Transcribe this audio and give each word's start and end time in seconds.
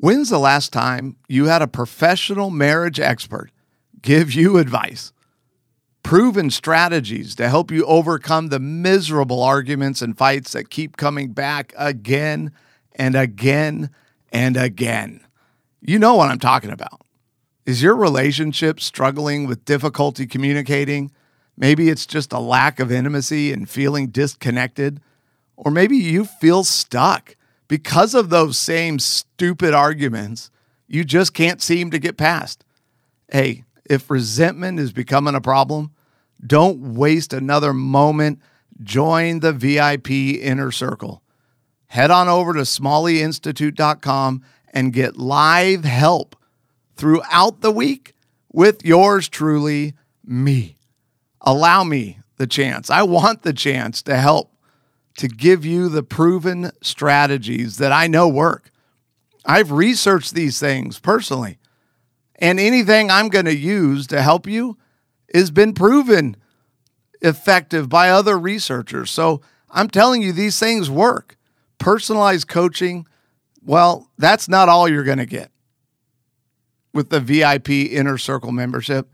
When's 0.00 0.30
the 0.30 0.38
last 0.38 0.72
time 0.72 1.16
you 1.26 1.46
had 1.46 1.60
a 1.60 1.66
professional 1.66 2.50
marriage 2.50 3.00
expert 3.00 3.50
give 4.00 4.32
you 4.32 4.56
advice? 4.58 5.12
Proven 6.04 6.50
strategies 6.50 7.34
to 7.34 7.48
help 7.48 7.72
you 7.72 7.84
overcome 7.84 8.46
the 8.46 8.60
miserable 8.60 9.42
arguments 9.42 10.00
and 10.00 10.16
fights 10.16 10.52
that 10.52 10.70
keep 10.70 10.96
coming 10.96 11.32
back 11.32 11.74
again 11.76 12.52
and 12.94 13.16
again 13.16 13.90
and 14.30 14.56
again. 14.56 15.20
You 15.80 15.98
know 15.98 16.14
what 16.14 16.30
I'm 16.30 16.38
talking 16.38 16.70
about. 16.70 17.02
Is 17.66 17.82
your 17.82 17.96
relationship 17.96 18.78
struggling 18.78 19.48
with 19.48 19.64
difficulty 19.64 20.28
communicating? 20.28 21.10
Maybe 21.56 21.88
it's 21.88 22.06
just 22.06 22.32
a 22.32 22.38
lack 22.38 22.78
of 22.78 22.92
intimacy 22.92 23.52
and 23.52 23.68
feeling 23.68 24.10
disconnected. 24.10 25.00
Or 25.56 25.72
maybe 25.72 25.96
you 25.96 26.24
feel 26.24 26.62
stuck 26.62 27.34
because 27.68 28.14
of 28.14 28.30
those 28.30 28.58
same 28.58 28.98
stupid 28.98 29.74
arguments, 29.74 30.50
you 30.86 31.04
just 31.04 31.34
can't 31.34 31.62
seem 31.62 31.90
to 31.90 31.98
get 31.98 32.16
past. 32.16 32.64
Hey, 33.30 33.64
if 33.84 34.10
resentment 34.10 34.80
is 34.80 34.92
becoming 34.92 35.34
a 35.34 35.40
problem, 35.40 35.92
don't 36.44 36.94
waste 36.94 37.32
another 37.32 37.74
moment. 37.74 38.40
Join 38.82 39.40
the 39.40 39.52
VIP 39.52 40.10
inner 40.10 40.70
circle. 40.70 41.22
Head 41.88 42.10
on 42.10 42.28
over 42.28 42.52
to 42.54 42.60
smalleyinstitute.com 42.60 44.42
and 44.72 44.92
get 44.92 45.16
live 45.16 45.84
help 45.84 46.36
throughout 46.96 47.60
the 47.60 47.70
week 47.70 48.14
with 48.52 48.84
yours 48.84 49.28
truly, 49.28 49.94
me. 50.24 50.76
Allow 51.40 51.84
me 51.84 52.18
the 52.36 52.46
chance. 52.46 52.90
I 52.90 53.02
want 53.02 53.42
the 53.42 53.52
chance 53.52 54.02
to 54.02 54.16
help 54.16 54.52
to 55.18 55.28
give 55.28 55.66
you 55.66 55.88
the 55.88 56.04
proven 56.04 56.70
strategies 56.80 57.78
that 57.78 57.92
I 57.92 58.06
know 58.06 58.28
work. 58.28 58.70
I've 59.44 59.72
researched 59.72 60.32
these 60.32 60.60
things 60.60 61.00
personally, 61.00 61.58
and 62.36 62.60
anything 62.60 63.10
I'm 63.10 63.28
going 63.28 63.44
to 63.44 63.56
use 63.56 64.06
to 64.08 64.22
help 64.22 64.46
you 64.46 64.78
has 65.34 65.50
been 65.50 65.74
proven 65.74 66.36
effective 67.20 67.88
by 67.88 68.10
other 68.10 68.38
researchers. 68.38 69.10
So 69.10 69.40
I'm 69.70 69.88
telling 69.88 70.22
you, 70.22 70.32
these 70.32 70.58
things 70.58 70.88
work. 70.88 71.36
Personalized 71.78 72.46
coaching, 72.46 73.06
well, 73.62 74.10
that's 74.18 74.48
not 74.48 74.68
all 74.68 74.88
you're 74.88 75.04
going 75.04 75.18
to 75.18 75.26
get. 75.26 75.50
With 76.94 77.10
the 77.10 77.20
VIP 77.20 77.70
Inner 77.70 78.18
Circle 78.18 78.52
membership, 78.52 79.10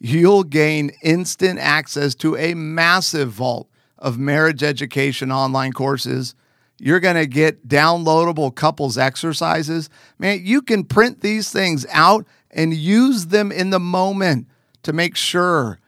you'll 0.00 0.44
gain 0.44 0.90
instant 1.02 1.60
access 1.60 2.16
to 2.16 2.36
a 2.36 2.54
massive 2.54 3.30
vault 3.30 3.68
of 4.04 4.18
marriage 4.18 4.62
education 4.62 5.32
online 5.32 5.72
courses. 5.72 6.34
You're 6.78 7.00
going 7.00 7.16
to 7.16 7.26
get 7.26 7.66
downloadable 7.66 8.54
couples 8.54 8.98
exercises. 8.98 9.88
Man, 10.18 10.42
you 10.44 10.60
can 10.60 10.84
print 10.84 11.22
these 11.22 11.50
things 11.50 11.86
out 11.90 12.26
and 12.50 12.74
use 12.74 13.28
them 13.28 13.50
in 13.50 13.70
the 13.70 13.80
moment 13.80 14.46
to 14.82 14.92
make 14.92 15.16
sure 15.16 15.80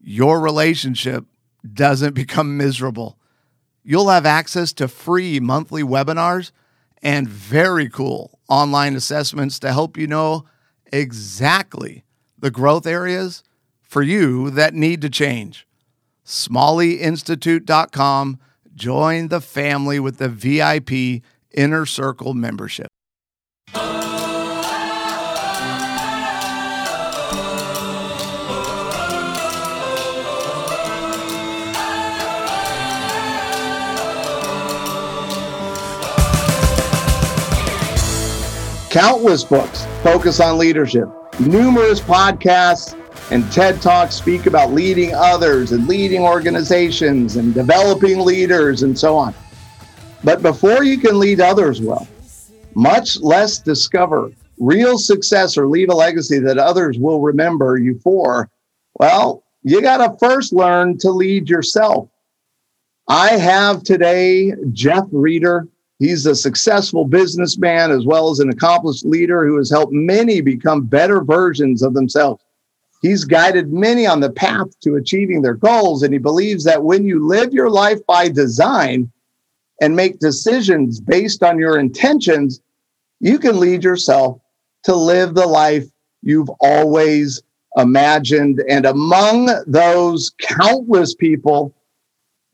your 0.00 0.40
relationship 0.40 1.26
doesn't 1.70 2.14
become 2.22 2.56
miserable. 2.56 3.18
You'll 3.82 4.08
have 4.08 4.24
access 4.24 4.72
to 4.74 4.88
free 4.88 5.38
monthly 5.38 5.82
webinars 5.82 6.50
and 7.02 7.28
very 7.28 7.90
cool 7.90 8.38
online 8.48 8.96
assessments 8.96 9.58
to 9.58 9.70
help 9.70 9.98
you 9.98 10.06
know 10.06 10.46
exactly 10.90 12.04
the 12.38 12.50
growth 12.50 12.86
areas 12.86 13.42
for 13.82 14.00
you 14.00 14.48
that 14.48 14.72
need 14.72 15.02
to 15.02 15.10
change 15.10 15.66
smalleyinstitute.com. 16.24 18.38
Join 18.74 19.28
the 19.28 19.40
family 19.40 20.00
with 20.00 20.18
the 20.18 20.28
VIP 20.28 21.22
Inner 21.52 21.86
Circle 21.86 22.34
membership. 22.34 22.88
Countless 38.90 39.42
books 39.42 39.86
focus 40.04 40.38
on 40.38 40.56
leadership, 40.56 41.08
numerous 41.40 42.00
podcasts 42.00 42.94
and 43.30 43.50
TED 43.50 43.80
Talks 43.80 44.14
speak 44.14 44.46
about 44.46 44.72
leading 44.72 45.14
others 45.14 45.72
and 45.72 45.88
leading 45.88 46.22
organizations 46.22 47.36
and 47.36 47.54
developing 47.54 48.20
leaders 48.20 48.82
and 48.82 48.98
so 48.98 49.16
on. 49.16 49.34
But 50.22 50.42
before 50.42 50.84
you 50.84 50.98
can 50.98 51.18
lead 51.18 51.40
others 51.40 51.80
well, 51.80 52.06
much 52.74 53.20
less 53.20 53.58
discover 53.58 54.30
real 54.58 54.98
success 54.98 55.56
or 55.56 55.66
leave 55.66 55.88
a 55.88 55.94
legacy 55.94 56.38
that 56.38 56.58
others 56.58 56.98
will 56.98 57.20
remember 57.20 57.76
you 57.76 57.98
for, 57.98 58.50
well, 58.94 59.42
you 59.62 59.80
got 59.80 59.98
to 59.98 60.16
first 60.18 60.52
learn 60.52 60.98
to 60.98 61.10
lead 61.10 61.48
yourself. 61.48 62.08
I 63.08 63.30
have 63.30 63.82
today 63.82 64.54
Jeff 64.72 65.04
Rieder. 65.06 65.68
He's 65.98 66.26
a 66.26 66.34
successful 66.34 67.04
businessman 67.04 67.90
as 67.90 68.04
well 68.04 68.30
as 68.30 68.40
an 68.40 68.50
accomplished 68.50 69.04
leader 69.04 69.46
who 69.46 69.56
has 69.56 69.70
helped 69.70 69.92
many 69.92 70.40
become 70.40 70.86
better 70.86 71.22
versions 71.22 71.82
of 71.82 71.94
themselves. 71.94 72.42
He's 73.04 73.26
guided 73.26 73.70
many 73.70 74.06
on 74.06 74.20
the 74.20 74.30
path 74.30 74.80
to 74.80 74.94
achieving 74.94 75.42
their 75.42 75.52
goals. 75.52 76.02
And 76.02 76.14
he 76.14 76.18
believes 76.18 76.64
that 76.64 76.84
when 76.84 77.04
you 77.04 77.22
live 77.22 77.52
your 77.52 77.68
life 77.68 77.98
by 78.06 78.30
design 78.30 79.12
and 79.82 79.94
make 79.94 80.20
decisions 80.20 81.00
based 81.00 81.42
on 81.42 81.58
your 81.58 81.78
intentions, 81.78 82.62
you 83.20 83.38
can 83.38 83.60
lead 83.60 83.84
yourself 83.84 84.40
to 84.84 84.94
live 84.96 85.34
the 85.34 85.46
life 85.46 85.84
you've 86.22 86.48
always 86.60 87.42
imagined. 87.76 88.62
And 88.70 88.86
among 88.86 89.50
those 89.66 90.32
countless 90.38 91.14
people 91.14 91.74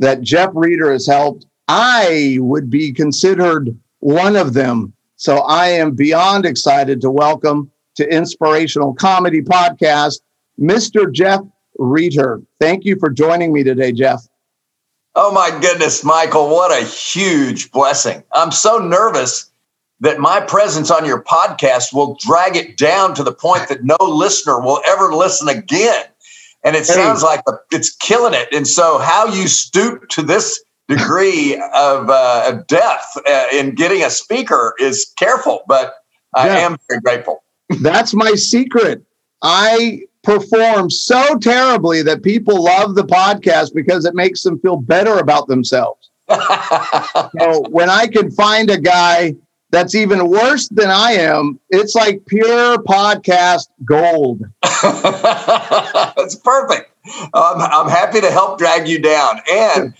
that 0.00 0.20
Jeff 0.20 0.50
Rieder 0.50 0.90
has 0.90 1.06
helped, 1.06 1.46
I 1.68 2.38
would 2.40 2.68
be 2.68 2.92
considered 2.92 3.70
one 4.00 4.34
of 4.34 4.54
them. 4.54 4.94
So 5.14 5.42
I 5.42 5.68
am 5.68 5.94
beyond 5.94 6.44
excited 6.44 7.00
to 7.02 7.10
welcome 7.12 7.70
to 7.94 8.12
Inspirational 8.12 8.94
Comedy 8.94 9.42
Podcast 9.42 10.18
Mr. 10.60 11.10
Jeff 11.10 11.40
Rieder. 11.78 12.44
Thank 12.60 12.84
you 12.84 12.96
for 12.98 13.10
joining 13.10 13.52
me 13.52 13.62
today, 13.62 13.92
Jeff. 13.92 14.26
Oh 15.14 15.32
my 15.32 15.50
goodness, 15.60 16.04
Michael, 16.04 16.48
what 16.50 16.70
a 16.70 16.84
huge 16.84 17.72
blessing. 17.72 18.22
I'm 18.32 18.52
so 18.52 18.78
nervous 18.78 19.50
that 20.00 20.18
my 20.18 20.40
presence 20.40 20.90
on 20.90 21.04
your 21.04 21.22
podcast 21.22 21.92
will 21.92 22.16
drag 22.20 22.56
it 22.56 22.76
down 22.76 23.14
to 23.14 23.22
the 23.22 23.32
point 23.32 23.68
that 23.68 23.84
no 23.84 23.96
listener 24.00 24.60
will 24.60 24.80
ever 24.86 25.12
listen 25.12 25.48
again. 25.48 26.04
And 26.62 26.76
it 26.76 26.86
sounds 26.86 27.22
like 27.22 27.42
it's 27.70 27.94
killing 27.96 28.34
it. 28.34 28.48
And 28.52 28.68
so, 28.68 28.98
how 28.98 29.26
you 29.26 29.48
stoop 29.48 30.08
to 30.10 30.22
this 30.22 30.62
degree 30.88 31.54
of, 31.74 32.10
uh, 32.10 32.62
depth 32.68 33.16
uh, 33.26 33.46
in 33.52 33.74
getting 33.74 34.02
a 34.02 34.10
speaker 34.10 34.74
is 34.78 35.10
careful, 35.18 35.62
but 35.66 35.94
I 36.34 36.46
yeah. 36.46 36.58
am 36.58 36.76
very 36.88 37.00
grateful. 37.00 37.42
That's 37.80 38.12
my 38.12 38.32
secret. 38.32 39.02
I 39.42 40.02
perform 40.22 40.90
so 40.90 41.38
terribly 41.38 42.02
that 42.02 42.22
people 42.22 42.64
love 42.64 42.94
the 42.94 43.04
podcast 43.04 43.74
because 43.74 44.04
it 44.04 44.14
makes 44.14 44.42
them 44.42 44.58
feel 44.60 44.76
better 44.76 45.18
about 45.18 45.48
themselves. 45.48 46.10
so 46.28 47.64
when 47.70 47.90
I 47.90 48.06
can 48.06 48.30
find 48.30 48.70
a 48.70 48.78
guy 48.78 49.34
that's 49.70 49.94
even 49.94 50.28
worse 50.28 50.68
than 50.68 50.90
I 50.90 51.12
am, 51.12 51.58
it's 51.70 51.94
like 51.94 52.26
pure 52.26 52.78
podcast 52.78 53.68
gold. 53.84 54.42
that's 54.62 56.36
perfect. 56.36 56.92
I'm, 57.34 57.60
I'm 57.60 57.88
happy 57.88 58.20
to 58.20 58.30
help 58.30 58.58
drag 58.58 58.86
you 58.88 59.00
down. 59.00 59.40
And 59.50 59.94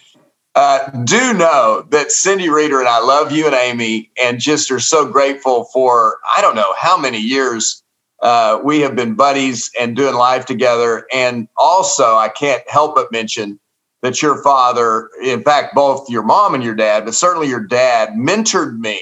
uh, 0.54 0.90
do 1.04 1.32
know 1.34 1.86
that 1.90 2.10
Cindy 2.10 2.48
Rieder 2.48 2.80
and 2.80 2.88
I 2.88 3.00
love 3.00 3.32
you 3.32 3.46
and 3.46 3.54
Amy 3.54 4.10
and 4.20 4.40
just 4.40 4.70
are 4.70 4.80
so 4.80 5.10
grateful 5.10 5.64
for, 5.72 6.18
I 6.36 6.40
don't 6.40 6.56
know 6.56 6.74
how 6.76 6.98
many 6.98 7.18
years 7.18 7.82
uh, 8.22 8.60
we 8.62 8.80
have 8.80 8.94
been 8.94 9.14
buddies 9.14 9.70
and 9.80 9.96
doing 9.96 10.14
life 10.14 10.46
together. 10.46 11.06
And 11.12 11.48
also, 11.56 12.16
I 12.16 12.28
can't 12.28 12.62
help 12.68 12.94
but 12.94 13.10
mention 13.12 13.58
that 14.02 14.22
your 14.22 14.42
father, 14.42 15.10
in 15.22 15.42
fact, 15.42 15.74
both 15.74 16.08
your 16.08 16.22
mom 16.22 16.54
and 16.54 16.64
your 16.64 16.74
dad, 16.74 17.04
but 17.04 17.14
certainly 17.14 17.48
your 17.48 17.64
dad, 17.64 18.10
mentored 18.10 18.78
me 18.78 19.00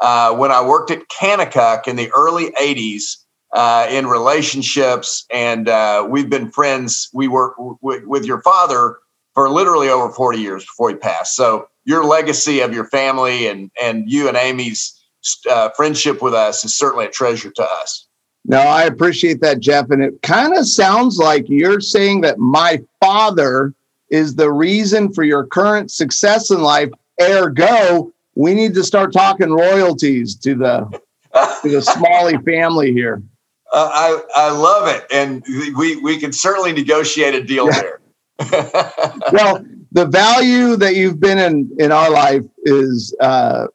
uh, 0.00 0.34
when 0.34 0.50
I 0.50 0.64
worked 0.64 0.90
at 0.90 1.08
Kanakuk 1.08 1.86
in 1.86 1.96
the 1.96 2.10
early 2.12 2.50
80s 2.52 3.16
uh, 3.52 3.86
in 3.90 4.06
relationships. 4.06 5.26
And 5.32 5.68
uh, 5.68 6.06
we've 6.08 6.30
been 6.30 6.50
friends. 6.50 7.08
We 7.12 7.28
worked 7.28 7.58
w- 7.58 8.08
with 8.08 8.24
your 8.24 8.40
father 8.42 8.98
for 9.34 9.48
literally 9.48 9.88
over 9.88 10.12
40 10.12 10.38
years 10.38 10.64
before 10.64 10.90
he 10.90 10.96
passed. 10.96 11.34
So, 11.36 11.66
your 11.84 12.04
legacy 12.04 12.60
of 12.60 12.74
your 12.74 12.84
family 12.84 13.46
and, 13.46 13.70
and 13.82 14.08
you 14.08 14.28
and 14.28 14.36
Amy's 14.36 14.94
uh, 15.50 15.70
friendship 15.70 16.20
with 16.20 16.34
us 16.34 16.62
is 16.62 16.76
certainly 16.76 17.06
a 17.06 17.10
treasure 17.10 17.50
to 17.50 17.64
us. 17.64 18.06
No, 18.44 18.58
I 18.58 18.84
appreciate 18.84 19.40
that, 19.42 19.60
Jeff. 19.60 19.90
And 19.90 20.02
it 20.02 20.22
kind 20.22 20.56
of 20.56 20.66
sounds 20.66 21.18
like 21.18 21.48
you're 21.48 21.80
saying 21.80 22.22
that 22.22 22.38
my 22.38 22.82
father 23.00 23.74
is 24.08 24.34
the 24.34 24.50
reason 24.50 25.12
for 25.12 25.22
your 25.24 25.46
current 25.46 25.90
success 25.90 26.50
in 26.50 26.62
life. 26.62 26.90
Ergo, 27.20 28.12
we 28.34 28.54
need 28.54 28.74
to 28.74 28.84
start 28.84 29.12
talking 29.12 29.50
royalties 29.50 30.34
to 30.36 30.54
the 30.54 31.00
to 31.62 31.68
the 31.68 31.82
Smalley 31.82 32.38
family 32.44 32.92
here. 32.92 33.22
Uh, 33.72 33.88
I 33.92 34.48
I 34.48 34.50
love 34.50 34.88
it, 34.88 35.06
and 35.12 35.44
we 35.76 35.96
we 35.96 36.18
can 36.18 36.32
certainly 36.32 36.72
negotiate 36.72 37.34
a 37.34 37.44
deal 37.44 37.66
yeah. 37.66 37.80
there. 37.80 38.00
well, 39.32 39.64
the 39.92 40.06
value 40.06 40.76
that 40.76 40.96
you've 40.96 41.20
been 41.20 41.38
in 41.38 41.70
in 41.78 41.92
our 41.92 42.10
life 42.10 42.42
is 42.64 43.14
uh, 43.20 43.66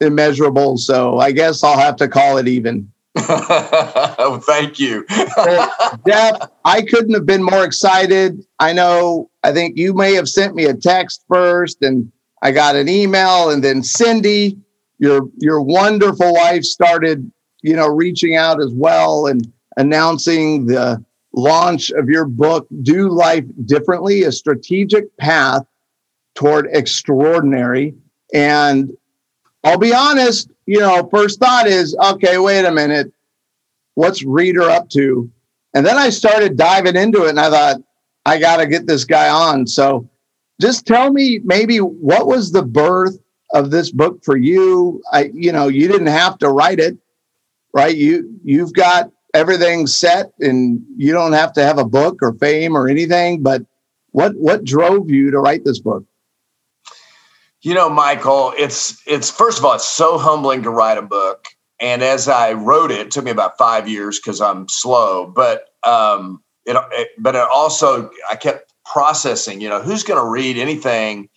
immeasurable. 0.00 0.78
So 0.78 1.18
I 1.18 1.32
guess 1.32 1.62
I'll 1.62 1.78
have 1.78 1.96
to 1.96 2.08
call 2.08 2.38
it 2.38 2.48
even. 2.48 2.90
thank 4.46 4.78
you. 4.78 5.04
well, 5.36 6.00
Jeff, 6.06 6.50
I 6.64 6.82
couldn't 6.82 7.14
have 7.14 7.26
been 7.26 7.42
more 7.42 7.64
excited. 7.64 8.44
I 8.58 8.72
know, 8.72 9.30
I 9.42 9.52
think 9.52 9.76
you 9.76 9.94
may 9.94 10.14
have 10.14 10.28
sent 10.28 10.54
me 10.54 10.64
a 10.64 10.74
text 10.74 11.24
first, 11.28 11.82
and 11.82 12.10
I 12.42 12.52
got 12.52 12.76
an 12.76 12.88
email, 12.88 13.50
and 13.50 13.62
then 13.64 13.82
Cindy, 13.82 14.58
your 14.98 15.28
your 15.38 15.60
wonderful 15.60 16.34
wife, 16.34 16.64
started, 16.64 17.30
you 17.62 17.74
know, 17.74 17.88
reaching 17.88 18.36
out 18.36 18.62
as 18.62 18.72
well 18.72 19.26
and 19.26 19.52
announcing 19.76 20.66
the 20.66 21.04
launch 21.32 21.90
of 21.90 22.08
your 22.08 22.24
book, 22.24 22.66
Do 22.82 23.10
Life 23.10 23.44
Differently, 23.66 24.22
a 24.22 24.32
strategic 24.32 25.14
path 25.18 25.66
toward 26.34 26.68
extraordinary. 26.72 27.94
And 28.32 28.96
I'll 29.64 29.78
be 29.78 29.94
honest, 29.94 30.50
you 30.66 30.80
know, 30.80 31.08
first 31.12 31.38
thought 31.38 31.66
is, 31.66 31.96
okay, 31.96 32.38
wait 32.38 32.64
a 32.64 32.72
minute. 32.72 33.12
What's 33.96 34.22
Rieder 34.22 34.70
up 34.70 34.88
to? 34.90 35.30
And 35.74 35.84
then 35.84 35.96
I 35.96 36.10
started 36.10 36.56
diving 36.56 36.96
into 36.96 37.24
it 37.26 37.30
and 37.30 37.40
I 37.40 37.50
thought, 37.50 37.82
I 38.24 38.38
got 38.38 38.58
to 38.58 38.66
get 38.66 38.86
this 38.86 39.04
guy 39.04 39.28
on. 39.28 39.66
So 39.66 40.08
just 40.60 40.86
tell 40.86 41.12
me 41.12 41.40
maybe 41.44 41.78
what 41.78 42.26
was 42.26 42.52
the 42.52 42.62
birth 42.62 43.18
of 43.52 43.70
this 43.70 43.90
book 43.90 44.22
for 44.22 44.36
you? 44.36 45.02
I, 45.12 45.30
you 45.34 45.50
know, 45.50 45.68
you 45.68 45.88
didn't 45.88 46.08
have 46.08 46.38
to 46.38 46.48
write 46.48 46.78
it, 46.78 46.96
right? 47.72 47.96
You, 47.96 48.38
you've 48.44 48.72
got 48.72 49.10
everything 49.34 49.86
set 49.86 50.32
and 50.40 50.80
you 50.96 51.12
don't 51.12 51.32
have 51.32 51.52
to 51.54 51.64
have 51.64 51.78
a 51.78 51.84
book 51.84 52.18
or 52.22 52.34
fame 52.34 52.76
or 52.76 52.88
anything, 52.88 53.42
but 53.42 53.62
what, 54.10 54.34
what 54.36 54.64
drove 54.64 55.10
you 55.10 55.30
to 55.30 55.38
write 55.38 55.64
this 55.64 55.78
book? 55.78 56.04
You 57.62 57.74
know, 57.74 57.88
Michael, 57.88 58.52
it's 58.56 59.02
it's 59.06 59.28
first 59.28 59.58
of 59.58 59.64
all, 59.64 59.74
it's 59.74 59.88
so 59.88 60.18
humbling 60.18 60.62
to 60.62 60.70
write 60.70 60.98
a 60.98 61.02
book. 61.02 61.48
And 61.80 62.02
as 62.02 62.28
I 62.28 62.52
wrote 62.52 62.90
it, 62.90 63.00
it 63.00 63.10
took 63.10 63.24
me 63.24 63.30
about 63.30 63.58
five 63.58 63.88
years 63.88 64.18
because 64.18 64.40
I'm 64.40 64.68
slow. 64.68 65.26
But 65.26 65.66
um, 65.82 66.42
it, 66.64 66.76
it, 66.92 67.08
but 67.18 67.34
it 67.34 67.46
also 67.52 68.10
I 68.30 68.36
kept 68.36 68.72
processing. 68.84 69.60
You 69.60 69.68
know, 69.68 69.80
who's 69.82 70.02
going 70.02 70.20
to 70.20 70.26
read 70.26 70.56
anything 70.56 71.28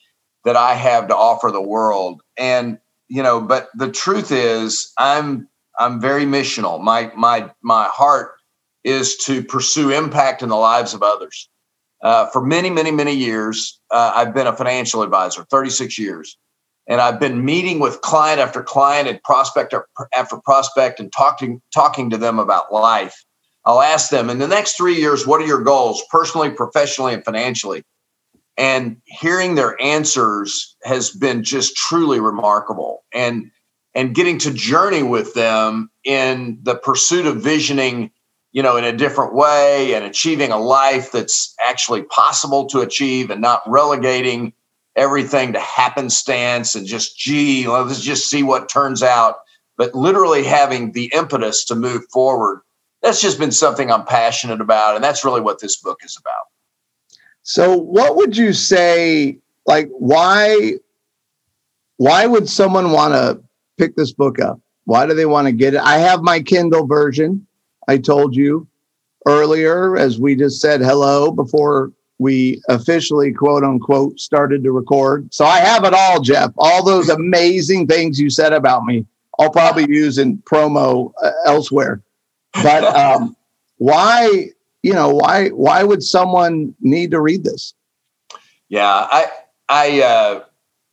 that 0.45 0.55
I 0.55 0.75
have 0.75 1.07
to 1.09 1.15
offer 1.15 1.51
the 1.51 1.61
world? 1.61 2.21
And 2.37 2.79
you 3.09 3.23
know, 3.23 3.41
but 3.41 3.69
the 3.75 3.91
truth 3.91 4.31
is, 4.31 4.93
I'm 4.97 5.47
I'm 5.77 5.99
very 5.99 6.25
missional. 6.25 6.81
My 6.81 7.11
my 7.15 7.51
my 7.61 7.85
heart 7.85 8.33
is 8.83 9.17
to 9.17 9.43
pursue 9.43 9.91
impact 9.91 10.41
in 10.41 10.49
the 10.49 10.55
lives 10.55 10.93
of 10.93 11.03
others. 11.03 11.49
Uh, 12.01 12.27
for 12.27 12.41
many, 12.41 12.69
many, 12.69 12.91
many 12.91 13.13
years, 13.13 13.79
uh, 13.91 14.13
I've 14.15 14.33
been 14.33 14.47
a 14.47 14.55
financial 14.55 15.01
advisor, 15.01 15.43
36 15.43 15.99
years. 15.99 16.37
And 16.89 16.99
I've 16.99 17.19
been 17.19 17.45
meeting 17.45 17.79
with 17.79 18.01
client 18.01 18.41
after 18.41 18.63
client 18.63 19.07
and 19.07 19.21
prospect 19.23 19.75
after 20.13 20.37
prospect 20.37 20.99
and 20.99 21.13
talking, 21.13 21.61
talking 21.73 22.09
to 22.09 22.17
them 22.17 22.39
about 22.39 22.73
life. 22.73 23.23
I'll 23.63 23.81
ask 23.81 24.09
them 24.09 24.29
in 24.29 24.39
the 24.39 24.47
next 24.47 24.75
three 24.75 24.95
years, 24.95 25.27
what 25.27 25.39
are 25.39 25.45
your 25.45 25.63
goals 25.63 26.01
personally, 26.09 26.49
professionally, 26.49 27.13
and 27.13 27.23
financially? 27.23 27.83
And 28.57 28.97
hearing 29.05 29.55
their 29.55 29.79
answers 29.81 30.75
has 30.83 31.11
been 31.11 31.43
just 31.43 31.77
truly 31.77 32.19
remarkable. 32.19 33.03
And 33.13 33.51
and 33.95 34.13
getting 34.13 34.37
to 34.39 34.53
journey 34.53 35.03
with 35.03 35.33
them 35.33 35.89
in 36.03 36.59
the 36.61 36.75
pursuit 36.75 37.25
of 37.25 37.37
visioning 37.37 38.11
you 38.51 38.63
know, 38.63 38.77
in 38.77 38.83
a 38.83 38.91
different 38.91 39.33
way 39.33 39.93
and 39.93 40.03
achieving 40.05 40.51
a 40.51 40.57
life 40.57 41.11
that's 41.11 41.53
actually 41.63 42.03
possible 42.03 42.65
to 42.65 42.79
achieve 42.79 43.29
and 43.29 43.41
not 43.41 43.61
relegating 43.67 44.53
everything 44.99 45.53
to 45.53 45.59
happenstance 45.59 46.75
and 46.75 46.85
just, 46.85 47.17
gee, 47.17 47.67
let's 47.67 48.01
just 48.01 48.29
see 48.29 48.43
what 48.43 48.69
turns 48.69 49.01
out, 49.01 49.37
but 49.77 49.95
literally 49.95 50.43
having 50.43 50.91
the 50.91 51.09
impetus 51.13 51.63
to 51.65 51.75
move 51.75 52.03
forward. 52.11 52.61
That's 53.01 53.21
just 53.21 53.39
been 53.39 53.51
something 53.51 53.89
I'm 53.89 54.05
passionate 54.05 54.59
about. 54.59 54.95
And 54.95 55.03
that's 55.03 55.23
really 55.23 55.41
what 55.41 55.59
this 55.59 55.77
book 55.77 55.99
is 56.03 56.17
about. 56.19 56.47
So, 57.43 57.77
what 57.77 58.17
would 58.17 58.35
you 58.35 58.51
say? 58.51 59.39
Like, 59.65 59.89
why? 59.91 60.73
Why 61.97 62.25
would 62.27 62.49
someone 62.49 62.91
want 62.91 63.13
to 63.13 63.41
pick 63.77 63.95
this 63.95 64.11
book 64.11 64.39
up? 64.39 64.59
Why 64.83 65.05
do 65.05 65.13
they 65.13 65.25
want 65.25 65.47
to 65.47 65.53
get 65.53 65.73
it? 65.73 65.81
I 65.81 65.97
have 65.97 66.21
my 66.21 66.41
Kindle 66.41 66.85
version. 66.85 67.47
I 67.87 67.97
told 67.97 68.35
you 68.35 68.67
earlier, 69.25 69.97
as 69.97 70.19
we 70.19 70.35
just 70.35 70.61
said 70.61 70.81
hello 70.81 71.31
before 71.31 71.91
we 72.19 72.61
officially, 72.67 73.33
quote 73.33 73.63
unquote, 73.63 74.19
started 74.19 74.63
to 74.65 74.71
record. 74.71 75.33
So 75.33 75.45
I 75.45 75.59
have 75.59 75.85
it 75.85 75.93
all, 75.93 76.21
Jeff. 76.21 76.51
All 76.57 76.83
those 76.83 77.09
amazing 77.09 77.87
things 77.87 78.19
you 78.19 78.29
said 78.29 78.53
about 78.53 78.85
me, 78.85 79.05
I'll 79.39 79.49
probably 79.49 79.87
use 79.89 80.17
in 80.17 80.37
promo 80.39 81.13
uh, 81.23 81.31
elsewhere. 81.45 82.01
But 82.53 82.83
um, 82.95 83.35
why, 83.77 84.49
you 84.83 84.93
know, 84.93 85.09
why 85.15 85.49
why 85.49 85.83
would 85.83 86.03
someone 86.03 86.75
need 86.81 87.11
to 87.11 87.21
read 87.21 87.43
this? 87.43 87.73
Yeah, 88.67 88.85
I 88.85 89.31
I 89.69 90.01
uh, 90.01 90.43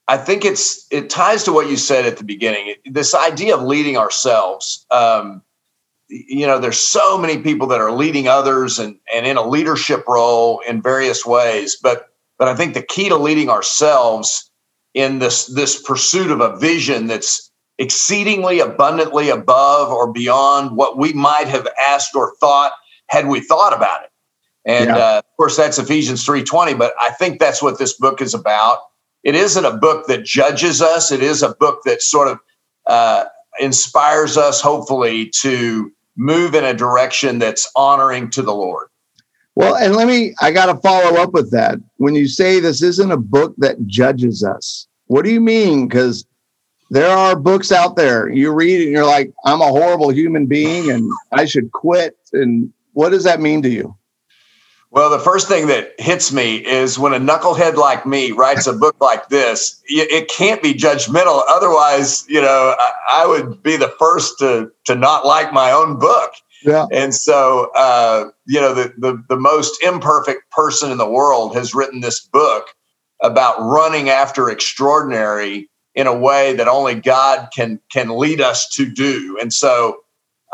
I 0.08 0.16
think 0.16 0.44
it's 0.44 0.86
it 0.92 1.10
ties 1.10 1.42
to 1.44 1.52
what 1.52 1.68
you 1.68 1.76
said 1.76 2.06
at 2.06 2.16
the 2.16 2.24
beginning. 2.24 2.74
This 2.84 3.14
idea 3.14 3.56
of 3.56 3.62
leading 3.62 3.96
ourselves. 3.96 4.86
Um, 4.90 5.42
you 6.08 6.46
know 6.46 6.58
there's 6.58 6.78
so 6.78 7.18
many 7.18 7.38
people 7.38 7.66
that 7.66 7.80
are 7.80 7.92
leading 7.92 8.28
others 8.28 8.78
and 8.78 8.96
and 9.12 9.26
in 9.26 9.36
a 9.36 9.46
leadership 9.46 10.04
role 10.06 10.60
in 10.60 10.80
various 10.80 11.26
ways 11.26 11.76
but 11.82 12.08
but 12.38 12.48
i 12.48 12.54
think 12.54 12.74
the 12.74 12.82
key 12.82 13.08
to 13.08 13.16
leading 13.16 13.50
ourselves 13.50 14.50
in 14.94 15.18
this 15.18 15.46
this 15.46 15.82
pursuit 15.82 16.30
of 16.30 16.40
a 16.40 16.56
vision 16.56 17.06
that's 17.06 17.50
exceedingly 17.78 18.60
abundantly 18.60 19.28
above 19.28 19.90
or 19.90 20.10
beyond 20.10 20.76
what 20.76 20.96
we 20.96 21.12
might 21.12 21.46
have 21.46 21.68
asked 21.78 22.14
or 22.14 22.34
thought 22.36 22.72
had 23.08 23.28
we 23.28 23.38
thought 23.38 23.74
about 23.74 24.02
it. 24.02 24.10
And 24.64 24.86
yeah. 24.88 24.96
uh, 24.96 25.18
of 25.18 25.36
course 25.36 25.56
that's 25.56 25.78
ephesians 25.78 26.26
3.20 26.26 26.78
but 26.78 26.94
i 26.98 27.10
think 27.10 27.38
that's 27.38 27.62
what 27.62 27.78
this 27.78 27.92
book 27.92 28.22
is 28.22 28.34
about. 28.34 28.78
It 29.22 29.34
isn't 29.34 29.64
a 29.64 29.76
book 29.76 30.06
that 30.06 30.24
judges 30.24 30.80
us. 30.80 31.10
It 31.10 31.20
is 31.20 31.42
a 31.42 31.52
book 31.56 31.82
that 31.84 32.00
sort 32.00 32.28
of 32.28 32.38
uh, 32.86 33.24
inspires 33.58 34.36
us 34.36 34.60
hopefully 34.60 35.30
to 35.40 35.92
move 36.16 36.54
in 36.54 36.64
a 36.64 36.74
direction 36.74 37.38
that's 37.38 37.70
honoring 37.76 38.30
to 38.30 38.42
the 38.42 38.54
Lord. 38.54 38.88
Well, 39.54 39.76
and 39.76 39.96
let 39.96 40.06
me, 40.06 40.34
I 40.40 40.52
got 40.52 40.66
to 40.66 40.80
follow 40.80 41.16
up 41.20 41.32
with 41.32 41.50
that. 41.52 41.78
When 41.96 42.14
you 42.14 42.28
say 42.28 42.60
this 42.60 42.82
isn't 42.82 43.10
a 43.10 43.16
book 43.16 43.54
that 43.58 43.86
judges 43.86 44.44
us, 44.44 44.86
what 45.06 45.24
do 45.24 45.30
you 45.30 45.40
mean? 45.40 45.88
Because 45.88 46.26
there 46.90 47.08
are 47.08 47.34
books 47.34 47.72
out 47.72 47.96
there 47.96 48.28
you 48.28 48.52
read 48.52 48.82
and 48.82 48.92
you're 48.92 49.06
like, 49.06 49.32
I'm 49.44 49.60
a 49.60 49.66
horrible 49.66 50.10
human 50.10 50.46
being 50.46 50.90
and 50.90 51.10
I 51.32 51.46
should 51.46 51.72
quit. 51.72 52.16
And 52.32 52.72
what 52.92 53.10
does 53.10 53.24
that 53.24 53.40
mean 53.40 53.62
to 53.62 53.68
you? 53.68 53.96
Well, 54.90 55.10
the 55.10 55.18
first 55.18 55.48
thing 55.48 55.66
that 55.66 55.94
hits 55.98 56.32
me 56.32 56.64
is 56.64 56.98
when 56.98 57.12
a 57.12 57.18
knucklehead 57.18 57.74
like 57.74 58.06
me 58.06 58.30
writes 58.32 58.66
a 58.66 58.72
book 58.72 58.96
like 59.00 59.28
this, 59.28 59.82
it 59.86 60.28
can't 60.28 60.62
be 60.62 60.72
judgmental. 60.74 61.42
Otherwise, 61.48 62.24
you 62.28 62.40
know, 62.40 62.74
I, 63.08 63.26
would 63.26 63.62
be 63.62 63.76
the 63.76 63.94
first 63.98 64.38
to 64.38 64.70
to 64.84 64.94
not 64.94 65.26
like 65.26 65.52
my 65.52 65.72
own 65.72 65.98
book. 65.98 66.32
Yeah. 66.62 66.86
And 66.92 67.14
so, 67.14 67.70
uh, 67.74 68.30
you 68.46 68.60
know, 68.60 68.74
the, 68.74 68.94
the 68.96 69.22
the 69.28 69.36
most 69.36 69.82
imperfect 69.82 70.50
person 70.50 70.90
in 70.90 70.98
the 70.98 71.08
world 71.08 71.54
has 71.54 71.74
written 71.74 72.00
this 72.00 72.20
book 72.20 72.68
about 73.22 73.60
running 73.60 74.08
after 74.08 74.48
extraordinary 74.48 75.68
in 75.94 76.06
a 76.06 76.16
way 76.16 76.54
that 76.54 76.68
only 76.68 76.94
God 76.94 77.48
can 77.54 77.80
can 77.92 78.16
lead 78.16 78.40
us 78.40 78.68
to 78.70 78.88
do. 78.88 79.36
And 79.40 79.52
so, 79.52 79.98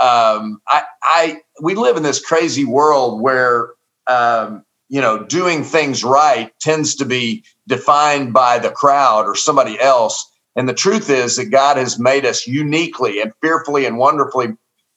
um, 0.01 0.61
I, 0.69 0.85
I 1.03 1.41
we 1.63 1.75
live 1.75 1.97
in 1.97 2.03
this 2.03 2.21
crazy 2.21 2.65
world 2.65 3.21
where 3.21 3.71
um, 4.07 4.65
you 4.89 5.01
know, 5.01 5.25
doing 5.25 5.65
things 5.65 6.05
right 6.05 6.53
tends 6.61 6.95
to 6.97 7.05
be 7.05 7.45
defined 7.67 8.33
by 8.33 8.59
the 8.59 8.71
crowd 8.71 9.27
or 9.27 9.35
somebody 9.35 9.81
else. 9.81 10.31
And 10.55 10.69
the 10.69 10.75
truth 10.75 11.09
is 11.09 11.37
that 11.37 11.47
God 11.47 11.79
has 11.79 11.99
made 11.99 12.27
us 12.27 12.47
uniquely 12.47 13.21
and 13.21 13.33
fearfully 13.41 13.87
and 13.87 13.97
wonderfully. 13.97 14.49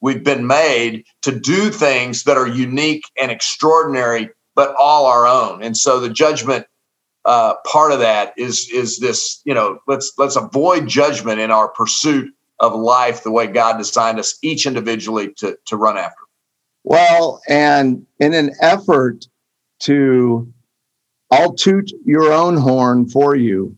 We've 0.02 0.24
been 0.24 0.48
made 0.48 1.06
to 1.22 1.40
do 1.40 1.70
things 1.70 2.24
that 2.24 2.38
are 2.38 2.48
unique 2.48 3.06
and 3.20 3.32
extraordinary, 3.32 4.30
but 4.54 4.76
all 4.78 5.06
our 5.06 5.26
own. 5.26 5.64
And 5.64 5.78
so 5.78 6.00
the 6.00 6.10
judgment 6.10 6.68
uh, 7.24 7.56
part 7.66 7.92
of 7.92 8.00
that 8.00 8.34
is 8.38 8.70
is 8.72 9.00
this. 9.00 9.42
You 9.46 9.54
know, 9.54 9.80
let's 9.88 10.14
let's 10.18 10.36
avoid 10.36 10.88
judgment 10.88 11.40
in 11.40 11.52
our 11.52 11.70
pursuit 11.70 12.32
of 12.60 12.74
life 12.74 13.24
the 13.24 13.32
way 13.32 13.48
God 13.48 13.78
designed 13.78 14.20
us 14.20 14.38
each 14.42 14.68
individually 14.68 15.34
to 15.38 15.58
to 15.66 15.76
run 15.76 15.98
after. 15.98 16.25
Well, 16.86 17.42
and 17.50 18.06
in 18.20 18.36
an 18.36 18.52
effort 18.62 19.28
to, 19.80 20.48
I'll 21.32 21.54
toot 21.54 21.92
your 22.06 22.32
own 22.32 22.58
horn 22.58 23.10
for 23.10 23.36
you, 23.36 23.76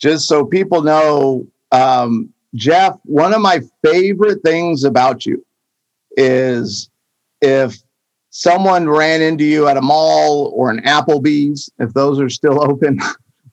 just 0.00 0.28
so 0.28 0.46
people 0.46 0.82
know 0.82 1.48
um, 1.72 2.32
Jeff, 2.54 2.96
one 3.04 3.34
of 3.34 3.40
my 3.40 3.60
favorite 3.84 4.40
things 4.44 4.84
about 4.84 5.26
you 5.26 5.44
is 6.16 6.88
if 7.40 7.76
someone 8.30 8.88
ran 8.88 9.20
into 9.20 9.44
you 9.44 9.66
at 9.66 9.76
a 9.76 9.82
mall 9.82 10.52
or 10.54 10.70
an 10.70 10.80
Applebee's, 10.82 11.68
if 11.80 11.92
those 11.92 12.20
are 12.20 12.28
still 12.28 12.62
open 12.70 13.00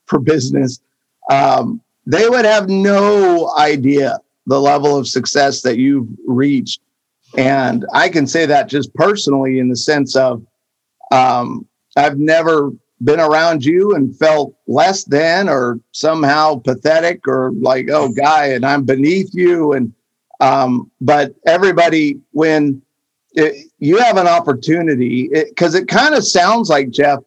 for 0.06 0.20
business, 0.20 0.80
um, 1.28 1.80
they 2.06 2.28
would 2.28 2.44
have 2.44 2.68
no 2.68 3.52
idea 3.58 4.20
the 4.46 4.60
level 4.60 4.96
of 4.96 5.08
success 5.08 5.62
that 5.62 5.78
you've 5.78 6.08
reached. 6.24 6.80
And 7.36 7.86
I 7.92 8.08
can 8.08 8.26
say 8.26 8.46
that 8.46 8.68
just 8.68 8.92
personally 8.94 9.58
in 9.58 9.68
the 9.68 9.76
sense 9.76 10.16
of 10.16 10.44
um, 11.10 11.66
I've 11.96 12.18
never 12.18 12.72
been 13.02 13.20
around 13.20 13.64
you 13.64 13.94
and 13.94 14.16
felt 14.16 14.54
less 14.66 15.04
than 15.04 15.48
or 15.48 15.80
somehow 15.92 16.56
pathetic 16.56 17.26
or 17.26 17.52
like, 17.52 17.88
oh, 17.90 18.08
guy, 18.08 18.46
and 18.46 18.64
I'm 18.64 18.84
beneath 18.84 19.30
you. 19.32 19.72
And, 19.72 19.92
um, 20.40 20.90
but 21.00 21.34
everybody, 21.46 22.20
when 22.30 22.80
it, 23.32 23.66
you 23.78 23.98
have 23.98 24.16
an 24.16 24.28
opportunity, 24.28 25.28
because 25.28 25.74
it, 25.74 25.82
it 25.82 25.88
kind 25.88 26.14
of 26.14 26.24
sounds 26.24 26.68
like, 26.68 26.90
Jeff, 26.90 27.20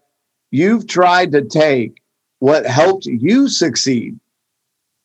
you've 0.51 0.87
tried 0.87 1.31
to 1.33 1.43
take 1.43 2.01
what 2.39 2.65
helped 2.65 3.05
you 3.05 3.49
succeed 3.49 4.17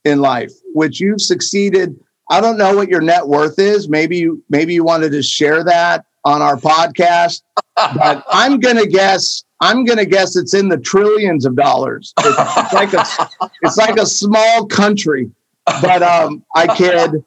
in 0.04 0.20
life, 0.20 0.52
which 0.74 1.00
you've 1.00 1.20
succeeded. 1.20 1.98
I 2.30 2.40
don't 2.40 2.56
know 2.56 2.74
what 2.76 2.88
your 2.88 3.00
net 3.00 3.26
worth 3.26 3.58
is. 3.58 3.88
Maybe 3.88 4.18
you 4.18 4.42
maybe 4.48 4.72
you 4.72 4.84
wanted 4.84 5.10
to 5.12 5.22
share 5.22 5.64
that 5.64 6.06
on 6.24 6.40
our 6.40 6.56
podcast, 6.56 7.42
but 7.76 8.24
I'm 8.32 8.60
gonna 8.60 8.86
guess 8.86 9.44
I'm 9.60 9.84
gonna 9.84 10.06
guess 10.06 10.36
it's 10.36 10.54
in 10.54 10.68
the 10.68 10.78
trillions 10.78 11.44
of 11.44 11.56
dollars. 11.56 12.14
It's 12.20 12.72
like 12.72 12.92
a 12.94 13.04
it's 13.62 13.76
like 13.76 13.98
a 13.98 14.06
small 14.06 14.66
country, 14.66 15.30
but 15.66 16.02
um, 16.02 16.44
I 16.54 16.74
kid. 16.76 17.24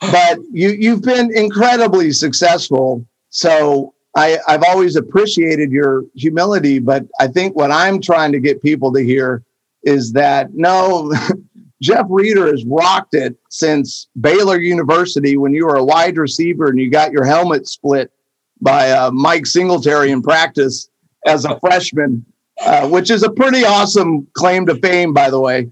But 0.00 0.38
you 0.52 0.70
you've 0.70 1.02
been 1.02 1.36
incredibly 1.36 2.12
successful. 2.12 3.06
So 3.30 3.94
I, 4.16 4.38
I've 4.48 4.62
always 4.66 4.96
appreciated 4.96 5.70
your 5.70 6.04
humility, 6.14 6.78
but 6.78 7.06
I 7.20 7.28
think 7.28 7.54
what 7.54 7.70
I'm 7.70 8.00
trying 8.00 8.32
to 8.32 8.40
get 8.40 8.62
people 8.62 8.90
to 8.94 9.04
hear 9.04 9.44
is 9.82 10.12
that 10.12 10.54
no, 10.54 11.12
Jeff 11.82 12.06
Rieder 12.06 12.50
has 12.50 12.64
rocked 12.64 13.14
it 13.14 13.36
since 13.50 14.08
Baylor 14.20 14.58
University 14.58 15.36
when 15.36 15.52
you 15.52 15.66
were 15.66 15.76
a 15.76 15.84
wide 15.84 16.16
receiver 16.16 16.68
and 16.68 16.78
you 16.78 16.90
got 16.90 17.12
your 17.12 17.24
helmet 17.24 17.68
split 17.68 18.10
by 18.60 18.90
uh, 18.90 19.10
Mike 19.10 19.46
Singletary 19.46 20.10
in 20.10 20.22
practice 20.22 20.88
as 21.26 21.44
a 21.44 21.58
freshman, 21.60 22.24
uh, 22.64 22.88
which 22.88 23.10
is 23.10 23.22
a 23.22 23.30
pretty 23.30 23.64
awesome 23.64 24.26
claim 24.32 24.64
to 24.66 24.74
fame, 24.76 25.12
by 25.12 25.28
the 25.28 25.40
way. 25.40 25.70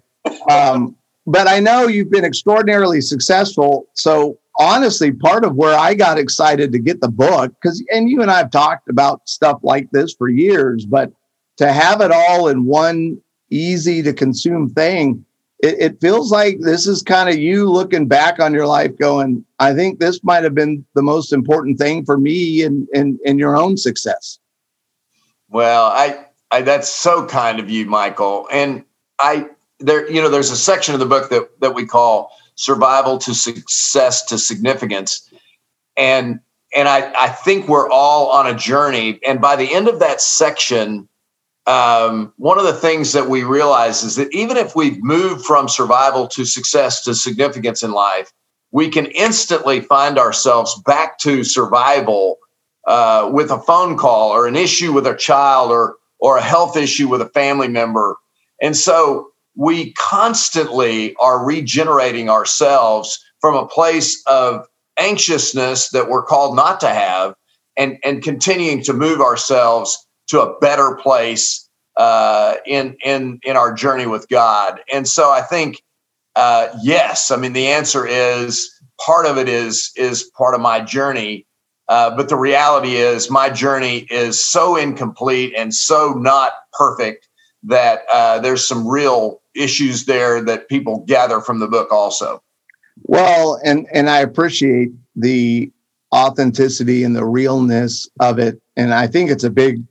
Um, 0.51 0.97
but 1.27 1.49
I 1.49 1.61
know 1.61 1.87
you've 1.89 2.11
been 2.11 2.25
extraordinarily 2.25 3.01
successful. 3.01 3.89
So 3.95 4.39
honestly, 4.59 5.11
part 5.11 5.45
of 5.45 5.57
where 5.57 5.79
I 5.79 5.95
got 5.95 6.19
excited 6.19 6.71
to 6.73 6.79
get 6.79 7.01
the 7.01 7.09
book, 7.09 7.55
because 7.61 7.83
and 7.91 8.11
you 8.11 8.21
and 8.21 8.31
I 8.31 8.39
have 8.39 8.51
talked 8.51 8.91
about 8.91 9.27
stuff 9.27 9.61
like 9.63 9.91
this 9.91 10.13
for 10.13 10.29
years, 10.29 10.85
but 10.85 11.11
to 11.57 11.73
have 11.73 12.03
it 12.03 12.11
all 12.11 12.49
in 12.49 12.67
one 12.67 13.23
easy 13.51 14.03
to 14.03 14.13
consume 14.13 14.69
thing 14.69 15.25
it, 15.61 15.77
it 15.79 16.01
feels 16.01 16.31
like 16.31 16.59
this 16.61 16.87
is 16.87 17.03
kind 17.03 17.29
of 17.29 17.37
you 17.37 17.71
looking 17.71 18.07
back 18.07 18.41
on 18.41 18.53
your 18.53 18.67
life 18.67 18.97
going, 18.99 19.45
I 19.59 19.75
think 19.75 19.99
this 19.99 20.23
might 20.23 20.45
have 20.45 20.55
been 20.55 20.85
the 20.95 21.03
most 21.03 21.33
important 21.33 21.79
thing 21.79 22.05
for 22.05 22.19
me 22.19 22.63
and 22.63 22.89
in, 22.93 23.01
in, 23.01 23.19
in 23.25 23.39
your 23.39 23.57
own 23.57 23.77
success. 23.77 24.39
Well, 25.49 25.87
I, 25.87 26.27
I 26.51 26.63
that's 26.63 26.89
so 26.89 27.27
kind 27.27 27.61
of 27.61 27.71
you, 27.71 27.87
Michael. 27.87 28.49
And 28.51 28.85
I 29.21 29.49
there, 29.81 30.11
you 30.11 30.21
know, 30.21 30.29
there's 30.29 30.51
a 30.51 30.57
section 30.57 30.95
of 30.95 31.01
the 31.01 31.07
book 31.07 31.31
that 31.31 31.49
that 31.61 31.75
we 31.75 31.87
call 31.87 32.33
survival 32.57 33.19
to 33.19 33.35
success 33.35 34.25
to 34.27 34.39
significance. 34.39 35.31
And 35.97 36.41
and 36.75 36.89
I, 36.89 37.13
I 37.17 37.29
think 37.29 37.69
we're 37.69 37.89
all 37.89 38.31
on 38.31 38.47
a 38.49 38.55
journey. 38.55 39.21
And 39.25 39.41
by 39.41 39.55
the 39.55 39.73
end 39.73 39.87
of 39.87 40.01
that 40.01 40.21
section, 40.21 41.09
um, 41.67 42.33
one 42.37 42.59
of 42.59 42.65
the 42.65 42.75
things 42.75 43.13
that 43.13 43.29
we 43.29 43.43
realize 43.43 44.03
is 44.03 44.17
that 44.17 44.33
even 44.35 44.57
if 44.57 44.77
we've 44.77 45.03
moved 45.03 45.45
from 45.45 45.69
survival 45.69 46.29
to 46.29 46.45
success 46.45 47.03
to 47.05 47.15
significance 47.15 47.83
in 47.83 47.93
life, 47.93 48.33
we 48.71 48.89
can 48.89 49.07
instantly 49.07 49.81
find 49.81 50.19
ourselves 50.19 50.81
back 50.83 51.19
to 51.19 51.45
survival 51.45 52.39
uh, 52.87 53.31
with 53.33 53.51
a 53.51 53.61
phone 53.61 53.97
call 53.97 54.31
or 54.31 54.47
an 54.47 54.57
issue 54.57 54.93
with 54.93 55.07
a 55.07 55.17
child 55.17 55.71
or 55.71 55.97
or 56.19 56.39
a 56.39 56.43
health 56.43 56.77
issue 56.77 57.09
with 57.09 57.21
a 57.21 57.29
family 57.31 57.69
member. 57.69 58.17
And 58.61 58.77
so 58.77 59.29
we 59.57 59.93
constantly 59.93 61.15
are 61.17 61.45
regenerating 61.45 62.31
ourselves 62.31 63.23
from 63.41 63.55
a 63.55 63.67
place 63.67 64.23
of 64.27 64.67
anxiousness 64.99 65.91
that 65.91 66.09
we're 66.09 66.23
called 66.23 66.57
not 66.57 66.81
to 66.81 66.89
have 66.89 67.35
and, 67.77 67.99
and 68.05 68.23
continuing 68.23 68.83
to 68.85 68.93
move 68.93 69.21
ourselves 69.21 70.04
to 70.29 70.41
a 70.41 70.59
better 70.59 70.97
place 70.97 71.69
uh, 71.97 72.55
in 72.67 72.97
in 73.05 73.39
in 73.45 73.57
our 73.57 73.73
journey 73.73 74.07
with 74.07 74.29
God. 74.29 74.81
And 74.93 75.07
so 75.09 75.31
I 75.31 75.41
think 75.41 75.83
uh, 76.37 76.69
yes, 76.83 77.31
I 77.31 77.37
mean 77.37 77.53
the 77.53 77.69
answer 77.69 78.07
is 78.07 78.71
part 79.05 79.27
of 79.27 79.39
it 79.39 79.49
is 79.49 79.93
is 79.97 80.25
part 80.37 80.55
of 80.55 80.61
my 80.61 80.81
journey. 80.81 81.47
Uh, 81.87 82.17
but 82.17 82.31
the 82.31 82.37
reality 82.37 82.97
is 82.97 83.31
my 83.31 83.51
journey 83.51 84.07
is 84.11 84.43
so 84.43 84.75
incomplete 84.75 85.53
and 85.55 85.75
so 85.75 86.15
not 86.15 86.55
perfect 86.73 87.29
that 87.63 88.01
uh, 88.11 88.39
there's 88.39 88.67
some 88.67 88.89
real 88.89 89.43
issues 89.55 90.07
there 90.07 90.43
that 90.43 90.69
people 90.69 91.05
gather 91.07 91.43
from 91.43 91.59
the 91.59 91.69
book 91.69 91.93
also. 91.93 92.43
Well, 93.03 93.61
and 93.65 93.87
and 93.93 94.09
I 94.09 94.21
appreciate 94.21 94.93
the 95.17 95.71
authenticity 96.15 97.05
and 97.05 97.15
the 97.15 97.25
realness 97.25 98.09
of 98.21 98.39
it, 98.39 98.61
and 98.77 98.95
I 98.95 99.07
think 99.07 99.31
it's 99.31 99.45
a 99.45 99.51
big 99.51 99.83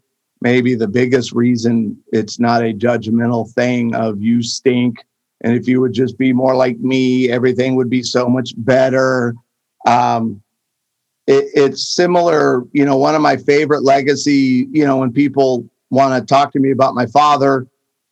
maybe 0.44 0.76
the 0.76 0.88
biggest 0.88 1.32
reason 1.32 1.98
it's 2.12 2.40
not 2.40 2.62
a 2.62 2.74
judgmental 2.74 3.50
thing 3.54 3.96
of 3.96 4.22
you 4.22 4.44
stink. 4.44 5.04
And 5.42 5.56
if 5.56 5.68
you 5.68 5.82
would 5.82 5.94
just 5.94 6.18
be 6.18 6.34
more 6.34 6.56
like 6.56 6.78
me 6.80 7.32
everything 7.32 7.76
would 7.76 7.90
be 7.90 8.04
so 8.04 8.30
much 8.30 8.54
better. 8.58 9.34
Um, 9.88 10.44
it, 11.28 11.46
it's 11.56 11.96
similar 11.96 12.64
you 12.74 12.86
know 12.86 12.98
one 12.98 13.16
of 13.16 13.22
my 13.22 13.38
favorite 13.38 13.84
legacy 13.84 14.68
you 14.72 14.86
know 14.86 14.98
when 14.98 15.12
people 15.12 15.66
want 15.90 16.22
to 16.22 16.26
talk 16.26 16.52
to 16.52 16.60
me 16.60 16.72
about 16.72 16.96
my 16.96 17.06
father 17.06 17.66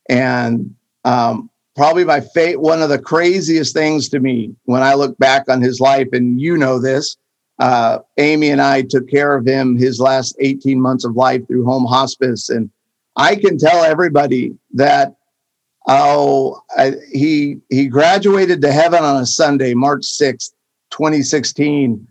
and 0.08 0.74
um, 1.04 1.50
probably 1.76 2.04
my 2.04 2.20
fate 2.20 2.60
one 2.60 2.80
of 2.80 2.88
the 2.88 2.98
craziest 2.98 3.74
things 3.74 4.08
to 4.08 4.20
me 4.20 4.54
when 4.64 4.82
i 4.82 4.94
look 4.94 5.16
back 5.18 5.48
on 5.48 5.60
his 5.60 5.80
life 5.80 6.08
and 6.12 6.40
you 6.40 6.56
know 6.56 6.78
this 6.78 7.16
uh, 7.62 8.00
Amy 8.18 8.50
and 8.50 8.60
I 8.60 8.82
took 8.82 9.08
care 9.08 9.36
of 9.36 9.46
him 9.46 9.78
his 9.78 10.00
last 10.00 10.34
18 10.40 10.80
months 10.80 11.04
of 11.04 11.14
life 11.14 11.46
through 11.46 11.64
home 11.64 11.84
hospice. 11.84 12.48
And 12.48 12.68
I 13.14 13.36
can 13.36 13.56
tell 13.56 13.84
everybody 13.84 14.58
that 14.74 15.14
oh, 15.86 16.60
I, 16.76 16.94
he 17.12 17.58
he 17.70 17.86
graduated 17.86 18.62
to 18.62 18.72
heaven 18.72 19.04
on 19.04 19.22
a 19.22 19.26
Sunday, 19.26 19.74
March 19.74 20.02
6th, 20.02 20.50
2016, 20.90 22.04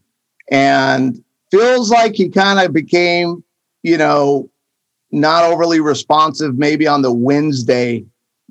and 0.51 1.21
feels 1.51 1.91
like 1.91 2.15
he 2.15 2.29
kind 2.29 2.65
of 2.65 2.71
became, 2.71 3.43
you 3.83 3.97
know, 3.97 4.49
not 5.11 5.43
overly 5.43 5.81
responsive 5.81 6.57
maybe 6.57 6.87
on 6.87 7.01
the 7.01 7.11
Wednesday 7.11 8.05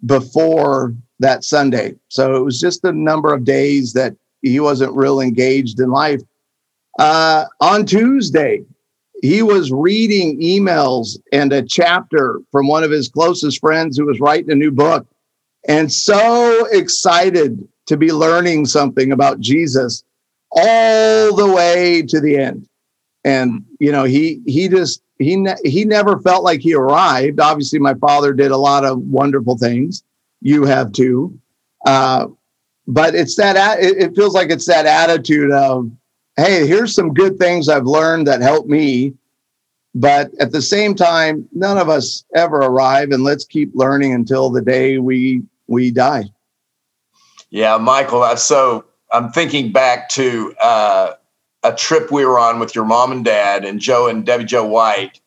before 0.04 0.94
that 1.18 1.44
Sunday. 1.44 1.94
So 2.08 2.36
it 2.36 2.44
was 2.44 2.60
just 2.60 2.84
a 2.84 2.92
number 2.92 3.32
of 3.32 3.44
days 3.44 3.94
that 3.94 4.14
he 4.42 4.60
wasn't 4.60 4.94
real 4.94 5.20
engaged 5.20 5.80
in 5.80 5.90
life. 5.90 6.20
Uh, 6.98 7.46
on 7.60 7.86
Tuesday, 7.86 8.64
he 9.22 9.42
was 9.42 9.70
reading 9.70 10.40
emails 10.40 11.18
and 11.32 11.52
a 11.52 11.62
chapter 11.62 12.40
from 12.50 12.68
one 12.68 12.84
of 12.84 12.90
his 12.90 13.08
closest 13.08 13.60
friends 13.60 13.96
who 13.96 14.06
was 14.06 14.20
writing 14.20 14.50
a 14.50 14.54
new 14.54 14.70
book 14.70 15.06
and 15.68 15.92
so 15.92 16.66
excited 16.72 17.66
to 17.86 17.96
be 17.96 18.12
learning 18.12 18.66
something 18.66 19.12
about 19.12 19.40
Jesus 19.40 20.04
all 20.52 21.34
the 21.34 21.52
way 21.54 22.02
to 22.02 22.20
the 22.20 22.36
end. 22.36 22.68
And 23.24 23.64
you 23.78 23.92
know, 23.92 24.04
he 24.04 24.40
he 24.46 24.68
just 24.68 25.02
he 25.18 25.36
ne- 25.36 25.56
he 25.64 25.84
never 25.84 26.18
felt 26.20 26.42
like 26.42 26.60
he 26.60 26.74
arrived. 26.74 27.40
Obviously, 27.40 27.78
my 27.78 27.94
father 27.94 28.32
did 28.32 28.50
a 28.50 28.56
lot 28.56 28.84
of 28.84 28.98
wonderful 29.00 29.58
things. 29.58 30.02
You 30.40 30.64
have 30.64 30.92
too, 30.92 31.38
uh, 31.84 32.28
but 32.86 33.14
it's 33.14 33.36
that 33.36 33.78
it, 33.82 33.98
it 33.98 34.16
feels 34.16 34.34
like 34.34 34.48
it's 34.48 34.66
that 34.66 34.86
attitude 34.86 35.52
of 35.52 35.90
hey, 36.36 36.66
here's 36.66 36.94
some 36.94 37.12
good 37.14 37.38
things 37.38 37.68
I've 37.68 37.86
learned 37.86 38.26
that 38.26 38.40
help 38.40 38.66
me. 38.66 39.14
But 39.94 40.30
at 40.40 40.52
the 40.52 40.62
same 40.62 40.94
time, 40.94 41.48
none 41.52 41.76
of 41.76 41.88
us 41.88 42.24
ever 42.34 42.58
arrive, 42.58 43.10
and 43.10 43.24
let's 43.24 43.44
keep 43.44 43.72
learning 43.74 44.12
until 44.12 44.50
the 44.50 44.62
day 44.62 44.98
we 44.98 45.42
we 45.66 45.90
die. 45.90 46.24
Yeah, 47.50 47.76
Michael, 47.78 48.36
so. 48.36 48.84
I'm 49.12 49.30
thinking 49.30 49.72
back 49.72 50.08
to 50.10 50.54
uh, 50.62 51.14
a 51.62 51.74
trip 51.74 52.10
we 52.10 52.24
were 52.24 52.38
on 52.38 52.58
with 52.58 52.74
your 52.74 52.84
mom 52.84 53.12
and 53.12 53.24
dad 53.24 53.64
and 53.64 53.80
Joe 53.80 54.06
and 54.06 54.24
Debbie 54.24 54.44
Jo 54.44 54.64
White 54.64 55.20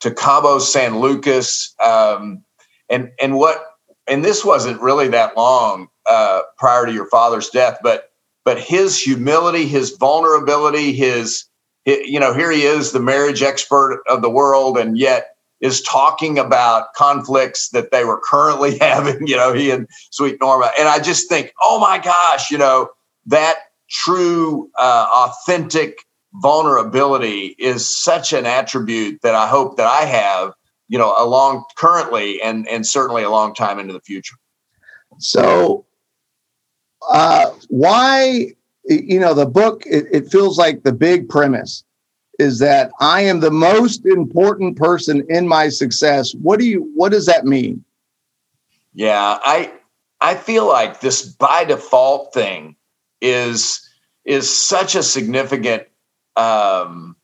to 0.00 0.10
Cabo 0.12 0.58
San 0.58 0.98
Lucas, 0.98 1.74
um, 1.84 2.44
and 2.88 3.10
and 3.20 3.36
what 3.36 3.64
and 4.06 4.24
this 4.24 4.44
wasn't 4.44 4.80
really 4.80 5.08
that 5.08 5.36
long 5.36 5.88
uh, 6.06 6.42
prior 6.56 6.86
to 6.86 6.92
your 6.92 7.06
father's 7.06 7.50
death, 7.50 7.78
but 7.82 8.07
but 8.48 8.58
his 8.58 8.98
humility, 8.98 9.66
his 9.66 9.90
vulnerability, 9.90 10.94
his, 10.94 11.44
you 11.84 12.18
know, 12.18 12.32
here 12.32 12.50
he 12.50 12.62
is, 12.62 12.92
the 12.92 12.98
marriage 12.98 13.42
expert 13.42 14.02
of 14.08 14.22
the 14.22 14.30
world, 14.30 14.78
and 14.78 14.96
yet 14.96 15.36
is 15.60 15.82
talking 15.82 16.38
about 16.38 16.94
conflicts 16.94 17.68
that 17.68 17.90
they 17.90 18.04
were 18.04 18.18
currently 18.24 18.78
having, 18.80 19.26
you 19.26 19.36
know, 19.36 19.52
he 19.52 19.70
and 19.70 19.86
Sweet 20.12 20.40
Norma. 20.40 20.72
And 20.78 20.88
I 20.88 20.98
just 20.98 21.28
think, 21.28 21.52
oh 21.62 21.78
my 21.78 21.98
gosh, 21.98 22.50
you 22.50 22.56
know, 22.56 22.88
that 23.26 23.56
true, 23.90 24.70
uh, 24.78 25.06
authentic 25.12 25.98
vulnerability 26.36 27.54
is 27.58 27.86
such 27.86 28.32
an 28.32 28.46
attribute 28.46 29.20
that 29.20 29.34
I 29.34 29.46
hope 29.46 29.76
that 29.76 29.86
I 29.86 30.06
have, 30.06 30.54
you 30.88 30.96
know, 30.96 31.14
along 31.18 31.64
currently 31.76 32.40
and 32.40 32.66
and 32.66 32.86
certainly 32.86 33.24
a 33.24 33.30
long 33.30 33.54
time 33.54 33.78
into 33.78 33.92
the 33.92 34.00
future. 34.00 34.36
So 35.18 35.84
uh, 37.10 37.50
why, 37.68 38.52
you 38.84 39.20
know, 39.20 39.34
the 39.34 39.46
book, 39.46 39.84
it, 39.86 40.06
it 40.10 40.30
feels 40.30 40.58
like 40.58 40.82
the 40.82 40.92
big 40.92 41.28
premise 41.28 41.84
is 42.38 42.58
that 42.60 42.90
I 43.00 43.22
am 43.22 43.40
the 43.40 43.50
most 43.50 44.06
important 44.06 44.76
person 44.76 45.26
in 45.28 45.48
my 45.48 45.68
success. 45.68 46.34
What 46.34 46.60
do 46.60 46.66
you, 46.66 46.90
what 46.94 47.12
does 47.12 47.26
that 47.26 47.44
mean? 47.44 47.84
Yeah, 48.94 49.38
I, 49.42 49.72
I 50.20 50.34
feel 50.34 50.66
like 50.66 51.00
this 51.00 51.22
by 51.22 51.64
default 51.64 52.32
thing 52.34 52.76
is 53.20 53.84
is 54.24 54.54
such 54.54 54.94
a 54.94 55.02
significant 55.02 55.84
um, 56.36 57.16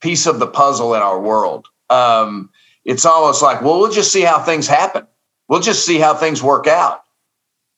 piece 0.00 0.26
of 0.26 0.38
the 0.38 0.46
puzzle 0.46 0.94
in 0.94 1.02
our 1.02 1.20
world. 1.20 1.66
Um, 1.90 2.50
it's 2.84 3.04
almost 3.04 3.42
like, 3.42 3.62
well, 3.62 3.80
we'll 3.80 3.90
just 3.90 4.12
see 4.12 4.22
how 4.22 4.40
things 4.40 4.68
happen. 4.68 5.06
We'll 5.48 5.60
just 5.60 5.84
see 5.84 5.98
how 5.98 6.14
things 6.14 6.42
work 6.42 6.66
out. 6.66 7.01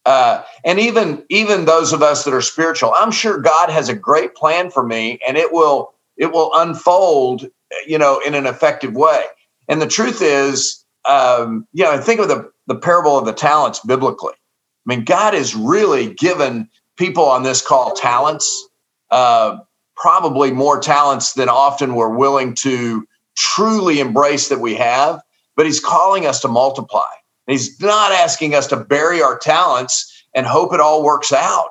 Uh, 0.05 0.43
and 0.65 0.79
even 0.79 1.25
even 1.31 1.65
those 1.65 1.93
of 1.93 2.03
us 2.03 2.25
that 2.25 2.35
are 2.35 2.43
spiritual, 2.43 2.93
I'm 2.97 3.11
sure 3.11 3.39
God 3.39 3.71
has 3.71 3.89
a 3.89 3.95
great 3.95 4.35
plan 4.35 4.71
for 4.71 4.85
me, 4.85 5.19
and 5.27 5.37
it 5.37 5.53
will 5.53 5.95
it 6.17 6.33
will 6.33 6.51
unfold, 6.55 7.49
you 7.87 7.99
know, 7.99 8.21
in 8.25 8.35
an 8.35 8.47
effective 8.47 8.95
way. 8.95 9.25
And 9.69 9.81
the 9.81 9.87
truth 9.87 10.21
is, 10.21 10.85
um, 11.09 11.67
you 11.73 11.85
know, 11.85 11.99
think 12.01 12.21
of 12.21 12.29
the 12.29 12.51
the 12.67 12.75
parable 12.77 13.19
of 13.19 13.25
the 13.25 13.33
talents 13.33 13.81
biblically. 13.81 14.35
I 14.35 14.95
mean, 14.95 15.05
God 15.05 15.35
has 15.35 15.55
really 15.55 16.13
given 16.15 16.69
people 16.97 17.25
on 17.25 17.43
this 17.43 17.63
call 17.67 17.95
talents, 17.95 18.69
uh, 19.11 19.59
probably 19.97 20.53
more 20.53 20.81
talents 20.81 21.33
than 21.33 21.49
often 21.49 21.95
we're 21.95 22.15
willing 22.15 22.55
to 22.57 23.07
truly 23.37 24.01
embrace 24.01 24.51
that 24.51 24.61
we 24.61 24.75
have. 24.75 25.23
But 25.57 25.65
He's 25.65 25.81
calling 25.81 26.27
us 26.27 26.41
to 26.41 26.49
multiply. 26.49 27.09
He's 27.47 27.81
not 27.81 28.13
asking 28.13 28.55
us 28.55 28.67
to 28.69 28.77
bury 28.77 29.23
our 29.23 29.39
talents 29.39 30.11
and 30.35 30.47
hope 30.47 30.73
it 30.73 30.81
all 30.81 31.05
works 31.05 31.33
out. 31.33 31.71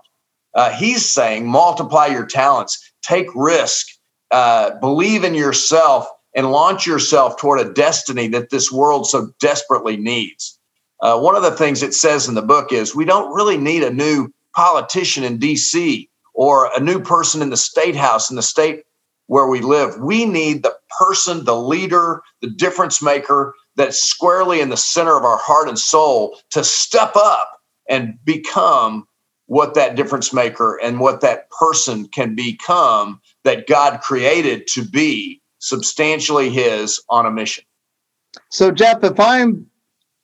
Uh, 0.54 0.70
he's 0.72 1.12
saying 1.12 1.48
multiply 1.48 2.08
your 2.08 2.26
talents, 2.26 2.94
take 3.02 3.28
risk, 3.36 3.88
uh, 4.32 4.72
believe 4.80 5.24
in 5.24 5.34
yourself, 5.34 6.08
and 6.36 6.52
launch 6.52 6.86
yourself 6.86 7.38
toward 7.38 7.60
a 7.60 7.74
destiny 7.74 8.28
that 8.28 8.50
this 8.50 8.72
world 8.72 9.08
so 9.08 9.32
desperately 9.40 9.98
needs. 9.98 10.60
Uh, 11.02 11.20
one 11.20 11.36
of 11.36 11.44
the 11.44 11.52
things 11.52 11.84
it 11.84 11.94
says 11.94 12.28
in 12.28 12.36
the 12.36 12.42
book 12.42 12.72
is 12.72 12.96
we 12.96 13.06
don't 13.06 13.34
really 13.34 13.58
need 13.58 13.84
a 13.84 13.94
new 13.94 14.30
politician 14.56 15.24
in 15.24 15.40
DC 15.40 16.08
or 16.34 16.70
a 16.76 16.80
new 16.80 17.00
person 17.00 17.42
in 17.42 17.50
the 17.50 17.58
state 17.58 17.96
house 17.96 18.30
in 18.30 18.36
the 18.36 18.42
state 18.42 18.84
where 19.28 19.48
we 19.48 19.62
live. 19.62 19.98
We 20.00 20.26
need 20.26 20.64
the 20.64 20.76
person, 21.00 21.46
the 21.46 21.56
leader, 21.56 22.22
the 22.42 22.50
difference 22.50 23.02
maker 23.02 23.54
that's 23.76 24.04
squarely 24.04 24.62
in 24.62 24.70
the 24.70 24.78
center 24.78 25.18
of 25.18 25.24
our 25.24 25.38
heart 25.38 25.68
and 25.68 25.80
soul 25.80 26.38
to 26.52 26.64
step 26.64 27.16
up 27.16 27.62
and 27.90 28.18
become 28.24 29.08
what 29.48 29.74
that 29.74 29.96
difference 29.96 30.34
maker 30.34 30.80
and 30.82 31.00
what 31.00 31.22
that 31.22 31.50
person 31.50 32.08
can 32.08 32.36
become 32.36 33.20
that 33.44 33.68
God 33.68 34.02
created 34.02 34.68
to 34.68 34.86
be 34.86 35.42
substantially 35.60 36.50
his 36.50 37.02
on 37.10 37.26
a 37.26 37.32
mission. 37.32 37.64
So 38.50 38.72
Jeff, 38.72 39.04
if 39.04 39.20
I'm 39.20 39.68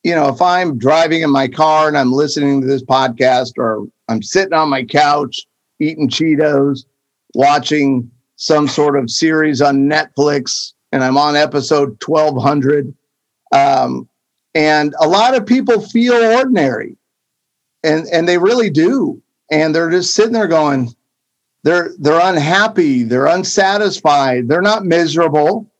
you 0.02 0.14
know, 0.14 0.28
if 0.28 0.40
I'm 0.40 0.78
driving 0.78 1.22
in 1.22 1.30
my 1.30 1.46
car 1.46 1.86
and 1.88 1.96
I'm 1.96 2.12
listening 2.12 2.62
to 2.62 2.66
this 2.66 2.82
podcast 2.82 3.58
or 3.58 3.86
I'm 4.08 4.22
sitting 4.22 4.54
on 4.54 4.70
my 4.70 4.84
couch 4.84 5.40
eating 5.78 6.08
Cheetos, 6.08 6.84
watching 7.34 8.10
some 8.36 8.66
sort 8.66 8.98
of 8.98 9.10
series 9.10 9.60
on 9.60 9.88
Netflix 9.88 10.72
and 10.92 11.04
I'm 11.04 11.18
on 11.18 11.36
episode 11.36 12.02
1200 12.04 12.94
um, 13.52 14.08
and 14.54 14.94
a 15.00 15.08
lot 15.08 15.36
of 15.36 15.46
people 15.46 15.80
feel 15.80 16.14
ordinary, 16.14 16.96
and 17.82 18.06
and 18.08 18.28
they 18.28 18.38
really 18.38 18.70
do. 18.70 19.22
And 19.52 19.74
they're 19.74 19.90
just 19.90 20.14
sitting 20.14 20.32
there 20.32 20.46
going, 20.46 20.94
they're 21.62 21.90
they're 21.98 22.20
unhappy, 22.22 23.02
they're 23.02 23.26
unsatisfied, 23.26 24.48
they're 24.48 24.62
not 24.62 24.84
miserable, 24.84 25.70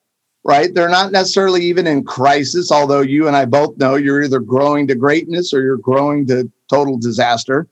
right? 0.44 0.72
They're 0.74 0.88
not 0.88 1.12
necessarily 1.12 1.62
even 1.64 1.86
in 1.86 2.04
crisis. 2.04 2.72
Although 2.72 3.00
you 3.00 3.26
and 3.26 3.36
I 3.36 3.44
both 3.44 3.76
know 3.78 3.94
you're 3.94 4.22
either 4.22 4.40
growing 4.40 4.86
to 4.88 4.94
greatness 4.94 5.54
or 5.54 5.62
you're 5.62 5.76
growing 5.76 6.26
to 6.28 6.50
total 6.68 6.98
disaster. 6.98 7.68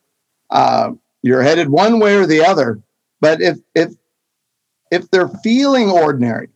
Uh, 0.51 0.93
you're 1.23 1.43
headed 1.43 1.69
one 1.69 1.99
way 1.99 2.17
or 2.17 2.27
the 2.27 2.45
other. 2.45 2.81
But 3.21 3.41
if 3.41 3.59
if 3.75 3.93
if 4.91 5.11
they're 5.11 5.29
feeling 5.29 5.91
ordinary, 5.91 6.49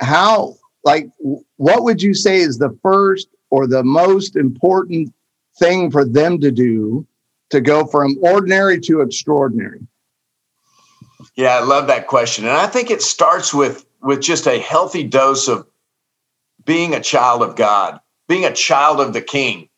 how 0.00 0.56
like 0.84 1.10
what 1.56 1.84
would 1.84 2.02
you 2.02 2.14
say 2.14 2.38
is 2.38 2.58
the 2.58 2.76
first 2.82 3.28
or 3.50 3.66
the 3.66 3.84
most 3.84 4.36
important 4.36 5.12
thing 5.58 5.90
for 5.90 6.04
them 6.04 6.40
to 6.40 6.50
do 6.50 7.06
to 7.50 7.60
go 7.60 7.86
from 7.86 8.16
ordinary 8.22 8.80
to 8.80 9.00
extraordinary? 9.00 9.80
Yeah 11.36 11.56
i 11.56 11.60
love 11.60 11.86
that 11.86 12.06
question. 12.06 12.44
And 12.44 12.56
i 12.56 12.66
think 12.66 12.90
it 12.90 13.02
starts 13.02 13.52
with 13.52 13.86
with 14.02 14.20
just 14.20 14.46
a 14.46 14.58
healthy 14.58 15.04
dose 15.04 15.48
of 15.48 15.66
being 16.64 16.94
a 16.94 17.00
child 17.00 17.42
of 17.42 17.56
god 17.56 18.00
being 18.28 18.44
a 18.44 18.54
child 18.54 19.00
of 19.00 19.12
the 19.12 19.20
king 19.20 19.68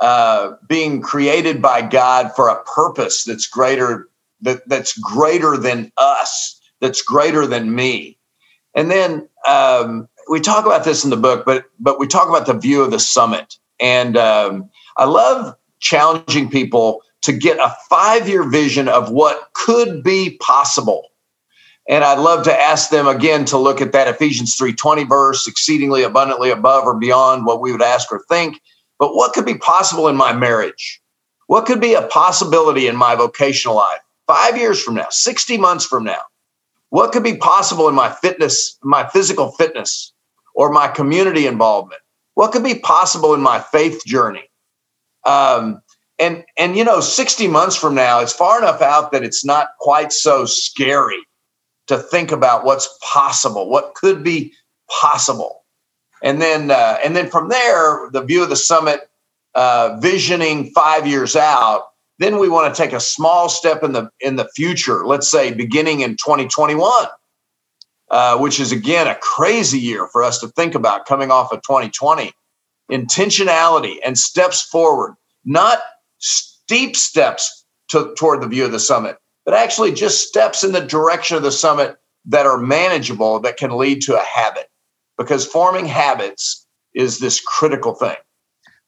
uh, 0.00 0.54
being 0.66 1.00
created 1.00 1.62
by 1.62 1.80
god 1.80 2.32
for 2.34 2.48
a 2.48 2.62
purpose 2.64 3.24
that's 3.24 3.46
greater 3.46 4.08
that, 4.40 4.68
that's 4.68 4.98
greater 4.98 5.56
than 5.56 5.92
us 5.96 6.60
that's 6.82 7.00
greater 7.00 7.46
than 7.46 7.74
me. 7.74 8.18
And 8.74 8.90
then 8.90 9.28
um, 9.46 10.08
we 10.28 10.40
talk 10.40 10.66
about 10.66 10.84
this 10.84 11.04
in 11.04 11.10
the 11.10 11.16
book, 11.16 11.44
but 11.44 11.66
but 11.78 11.98
we 11.98 12.06
talk 12.06 12.28
about 12.28 12.46
the 12.46 12.54
view 12.54 12.82
of 12.82 12.90
the 12.90 12.98
summit, 12.98 13.58
and 13.80 14.16
um, 14.16 14.70
I 14.96 15.04
love 15.04 15.56
challenging 15.80 16.50
people 16.50 17.02
to 17.22 17.32
get 17.32 17.58
a 17.58 17.74
five 17.88 18.28
year 18.28 18.48
vision 18.48 18.88
of 18.88 19.10
what 19.10 19.50
could 19.54 20.02
be 20.02 20.36
possible. 20.40 21.08
And 21.88 22.04
I'd 22.04 22.20
love 22.20 22.44
to 22.44 22.54
ask 22.54 22.90
them 22.90 23.08
again 23.08 23.44
to 23.46 23.58
look 23.58 23.80
at 23.80 23.92
that 23.92 24.08
Ephesians 24.08 24.56
3:20 24.56 25.08
verse, 25.08 25.46
exceedingly 25.46 26.02
abundantly 26.02 26.50
above 26.50 26.84
or 26.84 26.94
beyond 26.94 27.46
what 27.46 27.60
we 27.60 27.72
would 27.72 27.82
ask 27.82 28.12
or 28.12 28.24
think. 28.28 28.60
But 28.98 29.14
what 29.16 29.32
could 29.32 29.46
be 29.46 29.56
possible 29.56 30.08
in 30.08 30.16
my 30.16 30.32
marriage? 30.32 31.00
What 31.46 31.66
could 31.66 31.80
be 31.80 31.94
a 31.94 32.02
possibility 32.02 32.86
in 32.86 32.96
my 32.96 33.14
vocational 33.16 33.76
life? 33.76 33.98
Five 34.28 34.56
years 34.56 34.80
from 34.82 34.94
now, 34.94 35.08
60 35.10 35.58
months 35.58 35.84
from 35.84 36.04
now, 36.04 36.22
what 36.90 37.12
could 37.12 37.24
be 37.24 37.36
possible 37.36 37.88
in 37.88 37.94
my 37.94 38.10
fitness, 38.10 38.78
my 38.82 39.06
physical 39.08 39.50
fitness, 39.52 40.11
or 40.54 40.70
my 40.70 40.88
community 40.88 41.46
involvement? 41.46 42.00
What 42.34 42.52
could 42.52 42.64
be 42.64 42.78
possible 42.78 43.34
in 43.34 43.40
my 43.40 43.60
faith 43.60 44.04
journey? 44.04 44.48
Um, 45.24 45.82
and 46.18 46.44
and 46.56 46.76
you 46.76 46.84
know, 46.84 47.00
60 47.00 47.48
months 47.48 47.76
from 47.76 47.94
now, 47.94 48.20
it's 48.20 48.32
far 48.32 48.58
enough 48.58 48.80
out 48.80 49.12
that 49.12 49.24
it's 49.24 49.44
not 49.44 49.70
quite 49.80 50.12
so 50.12 50.44
scary 50.44 51.18
to 51.88 51.98
think 51.98 52.32
about 52.32 52.64
what's 52.64 52.88
possible, 53.02 53.68
what 53.68 53.94
could 53.94 54.22
be 54.22 54.52
possible. 54.88 55.64
And 56.22 56.40
then 56.40 56.70
uh, 56.70 56.98
and 57.04 57.16
then 57.16 57.28
from 57.28 57.48
there, 57.48 58.08
the 58.12 58.22
view 58.22 58.42
of 58.42 58.48
the 58.48 58.56
summit, 58.56 59.10
uh, 59.54 59.98
visioning 60.00 60.70
five 60.70 61.06
years 61.06 61.34
out, 61.34 61.88
then 62.18 62.38
we 62.38 62.48
want 62.48 62.72
to 62.72 62.82
take 62.82 62.92
a 62.92 63.00
small 63.00 63.48
step 63.48 63.82
in 63.82 63.92
the 63.92 64.08
in 64.20 64.36
the 64.36 64.48
future. 64.54 65.04
Let's 65.04 65.28
say 65.28 65.52
beginning 65.52 66.00
in 66.00 66.12
2021, 66.12 67.06
uh, 68.12 68.36
which 68.36 68.60
is 68.60 68.70
again 68.70 69.08
a 69.08 69.14
crazy 69.16 69.78
year 69.78 70.06
for 70.06 70.22
us 70.22 70.38
to 70.38 70.48
think 70.48 70.74
about 70.74 71.06
coming 71.06 71.30
off 71.30 71.50
of 71.50 71.62
2020. 71.62 72.30
Intentionality 72.90 73.96
and 74.04 74.18
steps 74.18 74.62
forward, 74.62 75.14
not 75.46 75.78
steep 76.18 76.94
steps 76.94 77.64
to, 77.88 78.14
toward 78.18 78.42
the 78.42 78.46
view 78.46 78.66
of 78.66 78.72
the 78.72 78.78
summit, 78.78 79.16
but 79.46 79.54
actually 79.54 79.92
just 79.92 80.28
steps 80.28 80.62
in 80.62 80.72
the 80.72 80.80
direction 80.80 81.38
of 81.38 81.42
the 81.42 81.50
summit 81.50 81.96
that 82.26 82.44
are 82.44 82.58
manageable 82.58 83.40
that 83.40 83.56
can 83.56 83.76
lead 83.76 84.02
to 84.02 84.14
a 84.14 84.22
habit. 84.22 84.68
Because 85.16 85.46
forming 85.46 85.86
habits 85.86 86.66
is 86.94 87.18
this 87.18 87.40
critical 87.40 87.94
thing. 87.94 88.16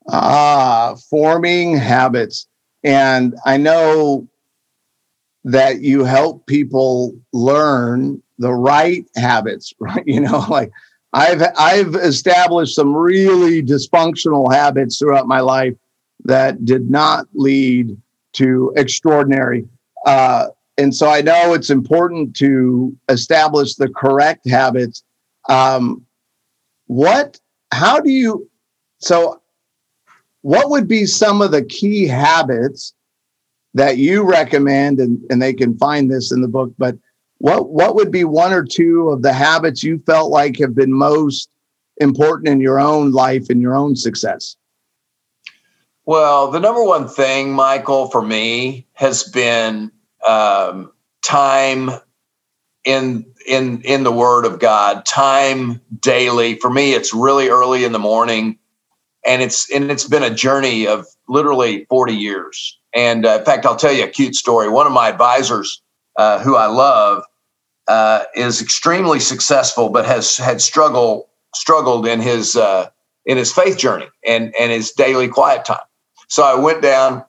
Ah, 0.08 0.96
forming 1.08 1.76
habits. 1.76 2.46
And 2.82 3.34
I 3.46 3.56
know 3.56 4.28
that 5.44 5.80
you 5.80 6.04
help 6.04 6.46
people 6.46 7.14
learn 7.32 8.22
the 8.38 8.52
right 8.52 9.04
habits, 9.16 9.72
right? 9.80 10.04
You 10.06 10.20
know, 10.20 10.44
like 10.48 10.70
I've 11.12 11.42
I've 11.56 11.94
established 11.94 12.74
some 12.74 12.94
really 12.94 13.62
dysfunctional 13.62 14.52
habits 14.52 14.98
throughout 14.98 15.28
my 15.28 15.40
life 15.40 15.74
that 16.24 16.64
did 16.64 16.90
not 16.90 17.26
lead 17.34 17.96
to 18.34 18.72
extraordinary. 18.76 19.66
Uh, 20.06 20.48
and 20.76 20.94
so 20.94 21.08
I 21.08 21.20
know 21.20 21.54
it's 21.54 21.70
important 21.70 22.34
to 22.36 22.96
establish 23.08 23.74
the 23.74 23.88
correct 23.88 24.48
habits. 24.48 25.04
Um, 25.48 26.04
what, 26.86 27.38
how 27.72 28.00
do 28.00 28.10
you, 28.10 28.50
so 28.98 29.40
what 30.42 30.70
would 30.70 30.88
be 30.88 31.06
some 31.06 31.40
of 31.40 31.52
the 31.52 31.64
key 31.64 32.06
habits 32.06 32.92
that 33.74 33.98
you 33.98 34.28
recommend? 34.28 34.98
And, 34.98 35.20
and 35.30 35.40
they 35.40 35.54
can 35.54 35.78
find 35.78 36.10
this 36.10 36.32
in 36.32 36.42
the 36.42 36.48
book, 36.48 36.72
but 36.76 36.96
what, 37.38 37.70
what 37.70 37.94
would 37.94 38.10
be 38.10 38.24
one 38.24 38.52
or 38.52 38.64
two 38.64 39.10
of 39.10 39.22
the 39.22 39.32
habits 39.32 39.82
you 39.82 39.98
felt 40.06 40.30
like 40.30 40.58
have 40.58 40.74
been 40.74 40.92
most 40.92 41.50
important 41.98 42.48
in 42.48 42.60
your 42.60 42.80
own 42.80 43.12
life 43.12 43.48
and 43.50 43.60
your 43.60 43.76
own 43.76 43.96
success? 43.96 44.56
Well, 46.06 46.50
the 46.50 46.60
number 46.60 46.84
one 46.84 47.08
thing, 47.08 47.52
Michael, 47.52 48.08
for 48.08 48.20
me 48.20 48.86
has 48.92 49.24
been 49.24 49.90
um, 50.26 50.92
time 51.22 51.90
in 52.84 53.26
in 53.46 53.80
in 53.82 54.04
the 54.04 54.12
Word 54.12 54.44
of 54.44 54.58
God. 54.58 55.06
Time 55.06 55.80
daily. 56.00 56.56
For 56.56 56.70
me, 56.70 56.92
it's 56.92 57.14
really 57.14 57.48
early 57.48 57.84
in 57.84 57.92
the 57.92 57.98
morning, 57.98 58.58
and 59.24 59.40
it's 59.40 59.70
and 59.72 59.90
it's 59.90 60.06
been 60.06 60.22
a 60.22 60.34
journey 60.34 60.86
of 60.86 61.06
literally 61.26 61.86
forty 61.86 62.14
years. 62.14 62.78
And 62.92 63.24
uh, 63.24 63.38
in 63.38 63.44
fact, 63.44 63.64
I'll 63.64 63.76
tell 63.76 63.92
you 63.92 64.04
a 64.04 64.08
cute 64.08 64.34
story. 64.34 64.68
One 64.68 64.86
of 64.86 64.92
my 64.92 65.08
advisors, 65.08 65.82
uh, 66.16 66.38
who 66.40 66.56
I 66.56 66.66
love, 66.66 67.24
uh, 67.88 68.24
is 68.34 68.62
extremely 68.62 69.20
successful, 69.20 69.88
but 69.88 70.06
has 70.06 70.36
had 70.36 70.60
struggle 70.60 71.28
struggled 71.54 72.06
in 72.06 72.20
his 72.20 72.56
uh, 72.56 72.88
in 73.26 73.36
his 73.36 73.52
faith 73.52 73.78
journey 73.78 74.08
and 74.26 74.54
and 74.58 74.72
his 74.72 74.92
daily 74.92 75.28
quiet 75.28 75.64
time. 75.64 75.84
So 76.28 76.42
I 76.42 76.54
went 76.54 76.82
down 76.82 77.24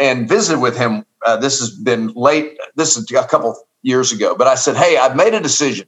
and 0.00 0.28
visited 0.28 0.60
with 0.60 0.76
him. 0.76 1.04
Uh, 1.24 1.36
this 1.36 1.60
has 1.60 1.70
been 1.70 2.08
late. 2.14 2.58
This 2.74 2.96
is 2.96 3.10
a 3.10 3.26
couple 3.26 3.56
years 3.82 4.12
ago, 4.12 4.34
but 4.34 4.46
I 4.46 4.54
said, 4.54 4.76
"Hey, 4.76 4.96
I've 4.96 5.16
made 5.16 5.34
a 5.34 5.40
decision," 5.40 5.86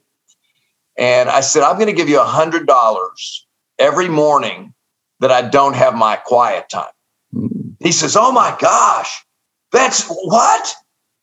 and 0.97 1.29
I 1.29 1.41
said, 1.41 1.63
"I'm 1.63 1.77
going 1.77 1.87
to 1.87 1.93
give 1.93 2.09
you 2.09 2.21
a 2.21 2.25
hundred 2.25 2.67
dollars 2.67 3.47
every 3.79 4.09
morning 4.09 4.75
that 5.21 5.31
I 5.31 5.43
don't 5.43 5.75
have 5.75 5.95
my 5.95 6.17
quiet 6.17 6.69
time." 6.69 6.93
Mm-hmm. 7.35 7.71
He 7.81 7.93
says, 7.93 8.17
"Oh 8.17 8.31
my 8.31 8.57
gosh, 8.61 9.25
that's 9.73 10.07
what?" 10.07 10.75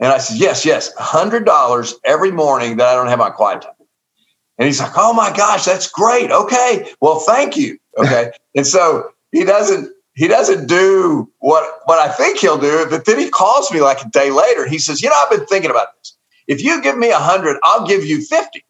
And 0.01 0.11
I 0.11 0.17
said, 0.17 0.37
"Yes, 0.37 0.65
yes, 0.65 0.91
hundred 0.97 1.45
dollars 1.45 1.93
every 2.03 2.31
morning 2.31 2.77
that 2.77 2.87
I 2.87 2.95
don't 2.95 3.07
have 3.07 3.19
my 3.19 3.29
quiet 3.29 3.61
time." 3.61 3.73
And 4.57 4.65
he's 4.65 4.81
like, 4.81 4.93
"Oh 4.97 5.13
my 5.13 5.31
gosh, 5.31 5.63
that's 5.63 5.89
great. 5.89 6.31
Okay, 6.31 6.91
well, 6.99 7.19
thank 7.19 7.55
you." 7.55 7.77
Okay, 7.97 8.31
and 8.55 8.65
so 8.65 9.11
he 9.31 9.45
doesn't 9.45 9.93
he 10.13 10.27
doesn't 10.27 10.67
do 10.67 11.31
what 11.39 11.81
what 11.85 11.99
I 11.99 12.11
think 12.11 12.39
he'll 12.39 12.57
do. 12.57 12.87
But 12.89 13.05
then 13.05 13.19
he 13.19 13.29
calls 13.29 13.71
me 13.71 13.79
like 13.81 14.03
a 14.03 14.09
day 14.09 14.31
later. 14.31 14.67
He 14.67 14.79
says, 14.79 15.01
"You 15.03 15.09
know, 15.09 15.15
I've 15.15 15.29
been 15.29 15.45
thinking 15.45 15.69
about 15.71 15.89
this. 15.99 16.17
If 16.47 16.63
you 16.63 16.81
give 16.81 16.97
me 16.97 17.11
a 17.11 17.17
hundred, 17.17 17.57
I'll 17.63 17.85
give 17.85 18.03
you 18.03 18.21
50. 18.21 18.65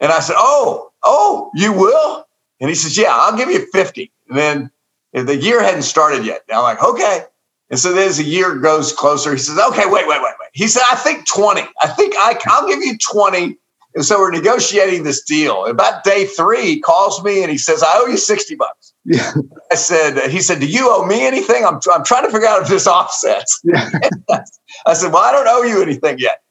And 0.00 0.10
I 0.10 0.20
said, 0.20 0.36
"Oh, 0.38 0.92
oh, 1.04 1.50
you 1.54 1.72
will?" 1.74 2.26
And 2.58 2.70
he 2.70 2.74
says, 2.74 2.96
"Yeah, 2.96 3.12
I'll 3.12 3.36
give 3.36 3.50
you 3.50 3.66
50." 3.70 4.10
And 4.30 4.38
then 4.38 4.70
the 5.12 5.36
year 5.36 5.62
hadn't 5.62 5.82
started 5.82 6.24
yet. 6.24 6.42
And 6.48 6.56
I'm 6.56 6.62
like, 6.62 6.82
"Okay." 6.82 7.24
And 7.70 7.78
so 7.78 7.92
then 7.92 8.08
as 8.08 8.16
the 8.16 8.24
year 8.24 8.56
goes 8.56 8.92
closer, 8.92 9.32
he 9.32 9.38
says, 9.38 9.58
"Okay, 9.58 9.84
wait, 9.86 10.08
wait, 10.08 10.20
wait, 10.20 10.34
wait." 10.40 10.50
He 10.52 10.68
said, 10.68 10.82
"I 10.90 10.96
think 10.96 11.26
20. 11.26 11.62
I 11.80 11.88
think 11.88 12.14
I, 12.16 12.38
I'll 12.46 12.66
give 12.66 12.80
you 12.80 12.96
20." 12.98 13.58
And 13.94 14.04
so 14.04 14.18
we're 14.18 14.30
negotiating 14.30 15.02
this 15.02 15.22
deal. 15.22 15.64
About 15.64 16.04
day 16.04 16.26
three, 16.26 16.62
he 16.62 16.80
calls 16.80 17.22
me 17.24 17.42
and 17.42 17.50
he 17.50 17.58
says, 17.58 17.82
I 17.82 17.94
owe 17.94 18.06
you 18.06 18.16
60 18.16 18.54
bucks. 18.54 18.92
Yeah. 19.04 19.32
I 19.72 19.74
said, 19.74 20.30
he 20.30 20.40
said, 20.40 20.60
do 20.60 20.66
you 20.66 20.88
owe 20.90 21.06
me 21.06 21.26
anything? 21.26 21.64
I'm, 21.64 21.80
I'm 21.92 22.04
trying 22.04 22.24
to 22.24 22.30
figure 22.30 22.46
out 22.46 22.62
if 22.62 22.68
this 22.68 22.86
offsets. 22.86 23.60
Yeah. 23.64 23.90
I 24.86 24.94
said, 24.94 25.12
well, 25.12 25.24
I 25.24 25.32
don't 25.32 25.48
owe 25.48 25.62
you 25.62 25.82
anything 25.82 26.18
yet. 26.18 26.42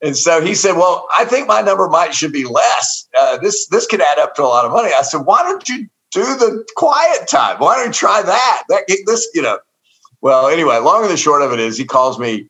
And 0.00 0.16
so 0.16 0.40
he 0.40 0.54
said, 0.54 0.76
well, 0.76 1.08
I 1.14 1.24
think 1.24 1.48
my 1.48 1.60
number 1.60 1.88
might 1.88 2.14
should 2.14 2.32
be 2.32 2.44
less. 2.44 3.08
Uh, 3.18 3.36
this, 3.38 3.66
this 3.66 3.86
could 3.86 4.00
add 4.00 4.18
up 4.18 4.36
to 4.36 4.42
a 4.42 4.44
lot 4.44 4.64
of 4.64 4.70
money. 4.70 4.92
I 4.96 5.02
said, 5.02 5.22
why 5.22 5.42
don't 5.42 5.68
you 5.68 5.88
do 6.12 6.22
the 6.22 6.64
quiet 6.76 7.26
time? 7.26 7.58
Why 7.58 7.76
don't 7.76 7.88
you 7.88 7.92
try 7.92 8.22
that? 8.22 8.62
That 8.68 8.84
this, 9.04 9.28
you 9.34 9.42
know, 9.42 9.58
well, 10.20 10.48
anyway, 10.48 10.78
long 10.78 11.02
and 11.02 11.10
the 11.10 11.16
short 11.16 11.42
of 11.42 11.52
it 11.52 11.60
is 11.60 11.76
he 11.76 11.84
calls 11.84 12.18
me 12.18 12.48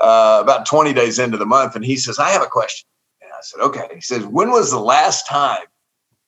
uh, 0.00 0.40
about 0.42 0.66
20 0.66 0.92
days 0.92 1.18
into 1.18 1.36
the 1.36 1.46
month 1.46 1.76
and 1.76 1.84
he 1.84 1.96
says, 1.96 2.18
I 2.18 2.30
have 2.30 2.42
a 2.42 2.46
question. 2.46 2.86
And 3.22 3.30
I 3.32 3.40
said, 3.42 3.60
okay. 3.60 3.94
He 3.94 4.00
says, 4.00 4.26
when 4.26 4.50
was 4.50 4.70
the 4.70 4.80
last 4.80 5.28
time 5.28 5.64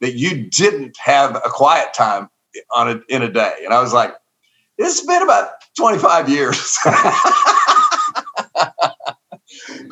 that 0.00 0.14
you 0.14 0.48
didn't 0.50 0.96
have 0.98 1.36
a 1.36 1.48
quiet 1.48 1.94
time 1.94 2.28
on 2.74 2.88
a, 2.88 3.00
in 3.08 3.22
a 3.22 3.30
day. 3.30 3.54
And 3.64 3.72
I 3.72 3.80
was 3.80 3.92
like, 3.92 4.14
it's 4.78 5.00
been 5.00 5.22
about 5.22 5.50
25 5.78 6.28
years. 6.28 6.78
but 6.84 6.94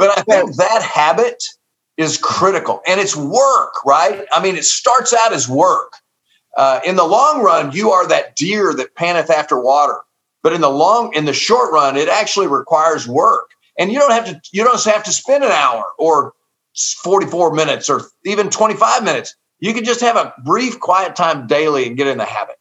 I 0.01 0.23
think 0.29 0.57
that 0.57 0.83
habit 0.83 1.43
is 1.97 2.19
critical 2.19 2.83
and 2.87 3.01
it's 3.01 3.17
work, 3.17 3.85
right? 3.85 4.27
I 4.33 4.43
mean, 4.43 4.57
it 4.57 4.65
starts 4.65 5.15
out 5.15 5.33
as 5.33 5.49
work. 5.49 5.93
Uh, 6.57 6.81
in 6.87 6.97
the 6.97 7.05
long 7.05 7.43
run, 7.43 7.73
you 7.73 7.91
are 7.91 8.07
that 8.09 8.37
deer 8.37 8.75
that 8.75 8.95
panteth 8.95 9.31
after 9.31 9.59
water. 9.59 10.01
But 10.45 10.53
in 10.53 10.61
the 10.61 10.71
long, 10.71 11.13
in 11.15 11.25
the 11.25 11.33
short 11.33 11.73
run, 11.73 11.97
it 11.97 12.09
actually 12.09 12.47
requires 12.47 13.09
work. 13.09 13.51
And 13.79 13.91
you 13.91 13.99
don't 13.99 14.13
have 14.13 14.27
to, 14.27 14.41
you 14.53 14.63
don't 14.63 14.81
have 14.85 15.03
to 15.03 15.11
spend 15.11 15.43
an 15.43 15.51
hour 15.51 15.85
or 15.99 16.35
44 17.03 17.55
minutes 17.55 17.89
or 17.89 18.03
even 18.25 18.51
25 18.51 19.03
minutes. 19.03 19.35
You 19.59 19.73
can 19.73 19.85
just 19.85 20.03
have 20.03 20.17
a 20.17 20.35
brief 20.45 20.79
quiet 20.79 21.17
time 21.17 21.47
daily 21.47 21.89
and 21.89 21.97
get 21.97 22.07
in 22.07 22.19
the 22.19 22.27
habit. 22.27 22.57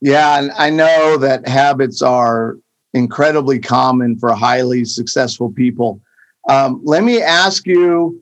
Yeah, 0.00 0.38
and 0.38 0.50
I 0.52 0.70
know 0.70 1.16
that 1.18 1.46
habits 1.46 2.02
are 2.02 2.58
incredibly 2.94 3.60
common 3.60 4.18
for 4.18 4.34
highly 4.34 4.84
successful 4.84 5.52
people. 5.52 6.00
Um, 6.48 6.80
let 6.84 7.04
me 7.04 7.22
ask 7.22 7.64
you 7.64 8.20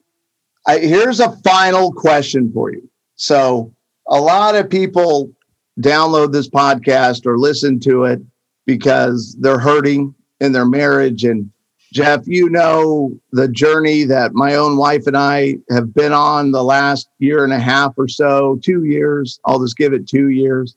I, 0.66 0.78
here's 0.78 1.18
a 1.18 1.36
final 1.38 1.92
question 1.92 2.52
for 2.52 2.70
you. 2.70 2.88
So, 3.16 3.72
a 4.06 4.20
lot 4.20 4.54
of 4.54 4.68
people 4.68 5.32
download 5.80 6.32
this 6.32 6.48
podcast 6.48 7.26
or 7.26 7.38
listen 7.38 7.80
to 7.80 8.04
it 8.04 8.20
because 8.66 9.36
they're 9.40 9.58
hurting 9.58 10.14
in 10.40 10.52
their 10.52 10.66
marriage 10.66 11.24
and 11.24 11.50
Jeff, 11.92 12.22
you 12.26 12.48
know 12.48 13.20
the 13.32 13.48
journey 13.48 14.04
that 14.04 14.32
my 14.32 14.54
own 14.54 14.78
wife 14.78 15.06
and 15.06 15.16
I 15.16 15.56
have 15.70 15.92
been 15.92 16.14
on 16.14 16.50
the 16.50 16.64
last 16.64 17.10
year 17.18 17.44
and 17.44 17.52
a 17.52 17.58
half 17.58 17.92
or 17.98 18.08
so, 18.08 18.58
two 18.64 18.84
years. 18.84 19.38
I'll 19.44 19.60
just 19.60 19.76
give 19.76 19.92
it 19.92 20.08
two 20.08 20.30
years. 20.30 20.74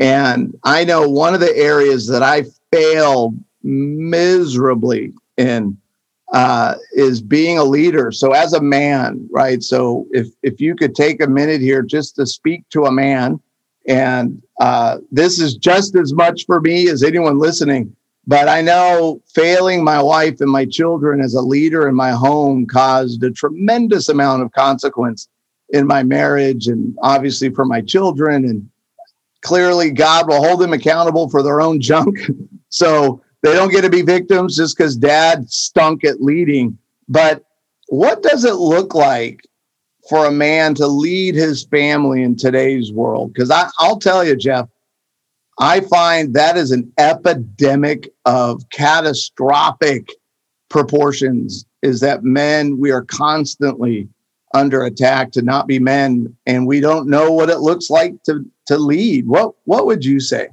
And 0.00 0.58
I 0.64 0.84
know 0.84 1.06
one 1.08 1.34
of 1.34 1.40
the 1.40 1.54
areas 1.54 2.06
that 2.08 2.22
I 2.22 2.44
failed 2.72 3.38
miserably 3.62 5.12
in 5.36 5.76
uh, 6.32 6.76
is 6.92 7.20
being 7.20 7.58
a 7.58 7.64
leader. 7.64 8.10
So 8.10 8.32
as 8.32 8.52
a 8.52 8.60
man, 8.60 9.28
right? 9.30 9.62
So 9.62 10.06
if 10.10 10.28
if 10.42 10.60
you 10.60 10.74
could 10.74 10.94
take 10.94 11.20
a 11.20 11.28
minute 11.28 11.60
here 11.60 11.82
just 11.82 12.16
to 12.16 12.26
speak 12.26 12.68
to 12.70 12.84
a 12.84 12.92
man, 12.92 13.40
and 13.88 14.42
uh, 14.60 14.98
this 15.10 15.38
is 15.38 15.54
just 15.54 15.96
as 15.96 16.12
much 16.12 16.44
for 16.46 16.60
me 16.60 16.88
as 16.88 17.02
anyone 17.02 17.38
listening 17.38 17.94
but 18.26 18.48
I 18.48 18.60
know 18.60 19.22
failing 19.32 19.84
my 19.84 20.02
wife 20.02 20.40
and 20.40 20.50
my 20.50 20.64
children 20.64 21.20
as 21.20 21.34
a 21.34 21.40
leader 21.40 21.88
in 21.88 21.94
my 21.94 22.10
home 22.10 22.66
caused 22.66 23.22
a 23.22 23.30
tremendous 23.30 24.08
amount 24.08 24.42
of 24.42 24.50
consequence 24.52 25.28
in 25.70 25.86
my 25.86 26.02
marriage 26.02 26.66
and 26.66 26.96
obviously 27.02 27.50
for 27.50 27.64
my 27.64 27.80
children. 27.80 28.44
And 28.44 28.68
clearly, 29.42 29.90
God 29.90 30.28
will 30.28 30.42
hold 30.42 30.60
them 30.60 30.72
accountable 30.72 31.28
for 31.28 31.42
their 31.42 31.60
own 31.60 31.80
junk. 31.80 32.18
so 32.68 33.22
they 33.42 33.52
don't 33.52 33.70
get 33.70 33.82
to 33.82 33.90
be 33.90 34.02
victims 34.02 34.56
just 34.56 34.76
because 34.76 34.96
dad 34.96 35.48
stunk 35.48 36.04
at 36.04 36.20
leading. 36.20 36.76
But 37.08 37.44
what 37.88 38.24
does 38.24 38.44
it 38.44 38.54
look 38.54 38.92
like 38.92 39.46
for 40.08 40.26
a 40.26 40.30
man 40.30 40.74
to 40.74 40.86
lead 40.86 41.34
his 41.34 41.64
family 41.64 42.22
in 42.22 42.36
today's 42.36 42.92
world? 42.92 43.32
Because 43.32 43.50
I'll 43.78 43.98
tell 43.98 44.24
you, 44.24 44.36
Jeff, 44.36 44.68
I 45.58 45.80
find 45.80 46.34
that 46.34 46.56
is 46.56 46.70
an 46.70 46.92
epidemic 46.98 48.12
of 48.24 48.68
catastrophic 48.70 50.10
proportions 50.68 51.64
is 51.82 52.00
that 52.00 52.24
men, 52.24 52.78
we 52.78 52.90
are 52.90 53.04
constantly 53.04 54.08
under 54.54 54.84
attack 54.84 55.32
to 55.32 55.42
not 55.42 55.66
be 55.66 55.78
men 55.78 56.34
and 56.46 56.66
we 56.66 56.80
don't 56.80 57.08
know 57.08 57.30
what 57.30 57.50
it 57.50 57.58
looks 57.58 57.90
like 57.90 58.22
to 58.24 58.44
to 58.66 58.78
lead. 58.78 59.26
What 59.26 59.54
what 59.64 59.86
would 59.86 60.04
you 60.04 60.20
say? 60.20 60.48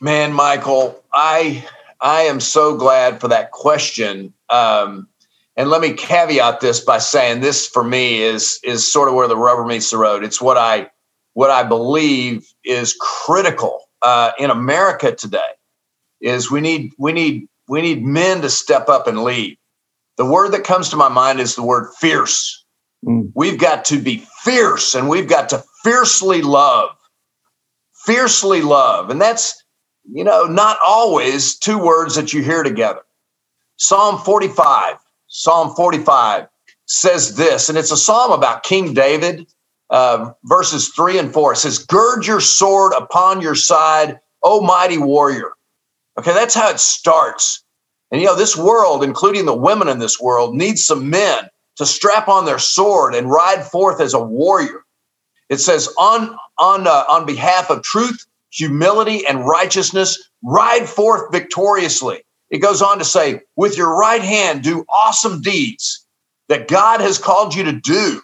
Man, 0.00 0.32
Michael, 0.32 1.02
I 1.12 1.66
I 2.00 2.22
am 2.22 2.40
so 2.40 2.76
glad 2.76 3.20
for 3.20 3.28
that 3.28 3.50
question. 3.50 4.32
Um, 4.50 5.08
and 5.62 5.70
let 5.70 5.80
me 5.80 5.92
caveat 5.92 6.58
this 6.58 6.80
by 6.80 6.98
saying 6.98 7.40
this 7.40 7.68
for 7.68 7.84
me 7.84 8.20
is 8.20 8.58
is 8.64 8.90
sort 8.90 9.06
of 9.06 9.14
where 9.14 9.28
the 9.28 9.36
rubber 9.36 9.64
meets 9.64 9.92
the 9.92 9.96
road. 9.96 10.24
It's 10.24 10.40
what 10.40 10.58
I 10.58 10.90
what 11.34 11.50
I 11.50 11.62
believe 11.62 12.52
is 12.64 12.96
critical 13.00 13.84
uh, 14.02 14.32
in 14.40 14.50
America 14.50 15.14
today 15.14 15.52
is 16.20 16.50
we 16.50 16.60
need 16.60 16.90
we 16.98 17.12
need 17.12 17.46
we 17.68 17.80
need 17.80 18.04
men 18.04 18.40
to 18.40 18.50
step 18.50 18.88
up 18.88 19.06
and 19.06 19.22
lead. 19.22 19.56
The 20.16 20.26
word 20.26 20.50
that 20.50 20.64
comes 20.64 20.88
to 20.88 20.96
my 20.96 21.08
mind 21.08 21.38
is 21.38 21.54
the 21.54 21.62
word 21.62 21.92
fierce. 22.00 22.64
Mm. 23.06 23.30
We've 23.36 23.60
got 23.60 23.84
to 23.84 24.00
be 24.00 24.26
fierce 24.42 24.96
and 24.96 25.08
we've 25.08 25.28
got 25.28 25.48
to 25.50 25.62
fiercely 25.84 26.42
love. 26.42 26.90
Fiercely 28.04 28.62
love. 28.62 29.10
And 29.10 29.20
that's, 29.20 29.62
you 30.10 30.24
know, 30.24 30.42
not 30.42 30.78
always 30.84 31.56
two 31.56 31.78
words 31.78 32.16
that 32.16 32.32
you 32.32 32.42
hear 32.42 32.64
together. 32.64 33.02
Psalm 33.76 34.18
45 34.18 34.96
Psalm 35.34 35.74
45 35.74 36.46
says 36.84 37.36
this, 37.36 37.70
and 37.70 37.78
it's 37.78 37.90
a 37.90 37.96
psalm 37.96 38.32
about 38.32 38.64
King 38.64 38.92
David, 38.92 39.46
uh, 39.88 40.32
verses 40.44 40.90
three 40.90 41.18
and 41.18 41.32
four. 41.32 41.54
It 41.54 41.56
says, 41.56 41.78
Gird 41.78 42.26
your 42.26 42.40
sword 42.40 42.92
upon 42.94 43.40
your 43.40 43.54
side, 43.54 44.20
O 44.42 44.60
mighty 44.60 44.98
warrior. 44.98 45.52
Okay, 46.18 46.34
that's 46.34 46.54
how 46.54 46.68
it 46.68 46.78
starts. 46.78 47.64
And 48.10 48.20
you 48.20 48.26
know, 48.26 48.36
this 48.36 48.58
world, 48.58 49.02
including 49.02 49.46
the 49.46 49.56
women 49.56 49.88
in 49.88 50.00
this 50.00 50.20
world, 50.20 50.54
needs 50.54 50.84
some 50.84 51.08
men 51.08 51.48
to 51.76 51.86
strap 51.86 52.28
on 52.28 52.44
their 52.44 52.58
sword 52.58 53.14
and 53.14 53.30
ride 53.30 53.64
forth 53.64 54.02
as 54.02 54.12
a 54.12 54.22
warrior. 54.22 54.84
It 55.48 55.60
says, 55.60 55.88
on 55.98 56.36
on 56.58 56.86
uh, 56.86 57.04
on 57.08 57.24
behalf 57.24 57.70
of 57.70 57.82
truth, 57.82 58.26
humility, 58.50 59.26
and 59.26 59.46
righteousness, 59.46 60.28
ride 60.42 60.86
forth 60.86 61.32
victoriously. 61.32 62.22
It 62.52 62.58
goes 62.58 62.82
on 62.82 62.98
to 62.98 63.04
say, 63.04 63.40
with 63.56 63.78
your 63.78 63.96
right 63.96 64.20
hand, 64.20 64.62
do 64.62 64.84
awesome 64.88 65.40
deeds 65.40 66.06
that 66.48 66.68
God 66.68 67.00
has 67.00 67.16
called 67.16 67.54
you 67.54 67.64
to 67.64 67.72
do. 67.72 68.20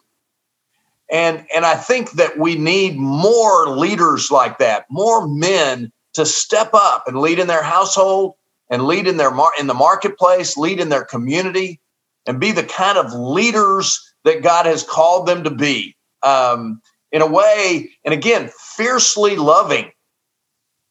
And, 1.10 1.46
and 1.54 1.64
I 1.64 1.74
think 1.74 2.12
that 2.12 2.38
we 2.38 2.54
need 2.54 2.96
more 2.96 3.70
leaders 3.70 4.30
like 4.30 4.58
that, 4.58 4.84
more 4.90 5.26
men 5.26 5.90
to 6.12 6.26
step 6.26 6.70
up 6.74 7.04
and 7.08 7.18
lead 7.18 7.38
in 7.38 7.46
their 7.46 7.62
household 7.62 8.34
and 8.68 8.84
lead 8.84 9.06
in 9.06 9.16
their 9.16 9.30
mar- 9.30 9.52
in 9.58 9.66
the 9.66 9.72
marketplace, 9.72 10.58
lead 10.58 10.78
in 10.78 10.90
their 10.90 11.04
community, 11.04 11.80
and 12.26 12.38
be 12.38 12.52
the 12.52 12.62
kind 12.62 12.98
of 12.98 13.10
leaders 13.14 13.98
that 14.24 14.42
God 14.42 14.66
has 14.66 14.82
called 14.82 15.26
them 15.26 15.42
to 15.44 15.50
be. 15.50 15.96
Um, 16.22 16.82
in 17.12 17.22
a 17.22 17.26
way, 17.26 17.90
and 18.04 18.12
again, 18.12 18.50
fiercely 18.76 19.36
loving, 19.36 19.90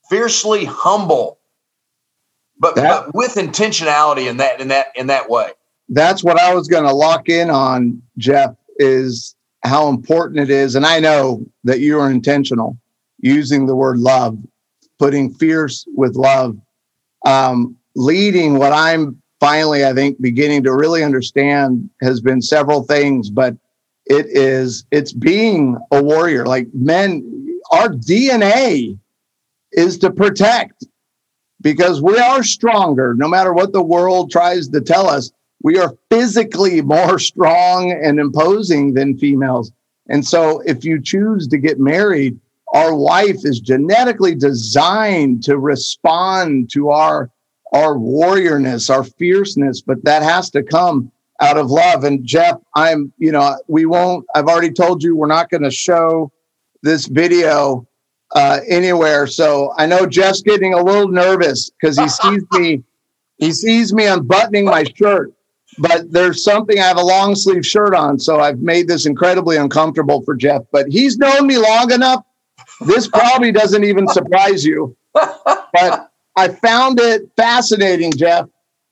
fiercely 0.09 0.65
humble, 0.65 1.36
but, 2.59 2.75
that, 2.75 3.05
but 3.05 3.15
with 3.15 3.35
intentionality 3.35 4.29
in 4.29 4.37
that 4.37 4.59
in 4.59 4.67
that 4.69 4.87
in 4.95 5.07
that 5.07 5.29
way. 5.29 5.51
That's 5.89 6.23
what 6.23 6.39
I 6.39 6.53
was 6.53 6.67
going 6.67 6.83
to 6.83 6.93
lock 6.93 7.29
in 7.29 7.49
on, 7.49 8.01
Jeff. 8.17 8.55
Is 8.79 9.35
how 9.63 9.89
important 9.89 10.39
it 10.39 10.49
is, 10.49 10.75
and 10.75 10.85
I 10.85 10.99
know 10.99 11.45
that 11.63 11.79
you 11.79 11.99
are 11.99 12.11
intentional 12.11 12.77
using 13.19 13.65
the 13.65 13.75
word 13.75 13.97
love, 13.97 14.37
putting 14.99 15.33
fierce 15.33 15.85
with 15.95 16.15
love, 16.15 16.57
um, 17.25 17.75
leading 17.95 18.57
what 18.59 18.71
I'm 18.71 19.21
finally, 19.39 19.85
I 19.85 19.93
think, 19.93 20.21
beginning 20.21 20.63
to 20.63 20.73
really 20.73 21.03
understand 21.03 21.89
has 22.01 22.21
been 22.21 22.41
several 22.41 22.83
things, 22.83 23.29
but 23.29 23.55
it 24.05 24.25
is 24.27 24.85
it's 24.91 25.13
being 25.13 25.77
a 25.91 26.01
warrior. 26.01 26.45
Like 26.45 26.67
men, 26.73 27.59
our 27.71 27.89
DNA 27.89 28.97
is 29.73 29.97
to 29.99 30.11
protect 30.11 30.85
because 31.67 32.01
we 32.01 32.17
are 32.17 32.45
stronger 32.45 33.13
no 33.13 33.27
matter 33.27 33.51
what 33.51 33.73
the 33.73 33.83
world 33.83 34.31
tries 34.31 34.69
to 34.69 34.79
tell 34.79 35.09
us. 35.09 35.33
We 35.63 35.77
are 35.77 35.97
physically 36.09 36.81
more 36.81 37.19
strong 37.31 37.91
and 37.91 38.21
imposing 38.21 38.93
than 38.93 39.17
females. 39.17 39.73
And 40.07 40.25
so 40.25 40.61
if 40.61 40.85
you 40.85 41.01
choose 41.01 41.45
to 41.49 41.57
get 41.57 41.77
married, 41.77 42.39
our 42.73 42.95
wife 42.95 43.39
is 43.43 43.59
genetically 43.59 44.33
designed 44.33 45.43
to 45.43 45.57
respond 45.57 46.69
to 46.71 46.91
our 46.91 47.29
our 47.73 47.95
warriorness, 47.95 48.89
our 48.89 49.03
fierceness, 49.03 49.81
but 49.81 50.01
that 50.05 50.23
has 50.23 50.49
to 50.51 50.63
come 50.63 51.11
out 51.41 51.57
of 51.57 51.69
love. 51.69 52.05
And 52.05 52.25
Jeff, 52.25 52.55
I'm, 52.75 53.11
you 53.17 53.33
know, 53.33 53.59
we 53.67 53.85
won't, 53.85 54.25
I've 54.33 54.47
already 54.47 54.71
told 54.71 55.03
you 55.03 55.17
we're 55.17 55.27
not 55.27 55.49
going 55.49 55.63
to 55.63 55.71
show 55.71 56.31
this 56.81 57.07
video 57.07 57.85
uh, 58.35 58.59
anywhere. 58.67 59.27
So 59.27 59.73
I 59.77 59.85
know 59.85 60.05
Jeff's 60.05 60.41
getting 60.41 60.73
a 60.73 60.83
little 60.83 61.09
nervous 61.09 61.69
because 61.69 61.97
he 61.97 62.07
sees 62.09 62.43
me, 62.53 62.83
he 63.37 63.51
sees 63.51 63.93
me 63.93 64.05
unbuttoning 64.05 64.65
my 64.65 64.83
shirt. 64.83 65.33
But 65.79 66.11
there's 66.11 66.43
something 66.43 66.79
I 66.79 66.83
have 66.83 66.97
a 66.97 67.03
long 67.03 67.35
sleeve 67.35 67.65
shirt 67.65 67.93
on, 67.93 68.19
so 68.19 68.39
I've 68.39 68.59
made 68.59 68.87
this 68.87 69.05
incredibly 69.05 69.57
uncomfortable 69.57 70.23
for 70.23 70.33
Jeff. 70.33 70.63
But 70.71 70.87
he's 70.87 71.17
known 71.17 71.45
me 71.45 71.57
long 71.57 71.91
enough. 71.91 72.23
This 72.81 73.07
probably 73.07 73.51
doesn't 73.51 73.83
even 73.83 74.07
surprise 74.07 74.65
you. 74.65 74.95
But 75.13 76.09
I 76.35 76.47
found 76.47 76.99
it 76.99 77.29
fascinating, 77.35 78.13
Jeff, 78.13 78.47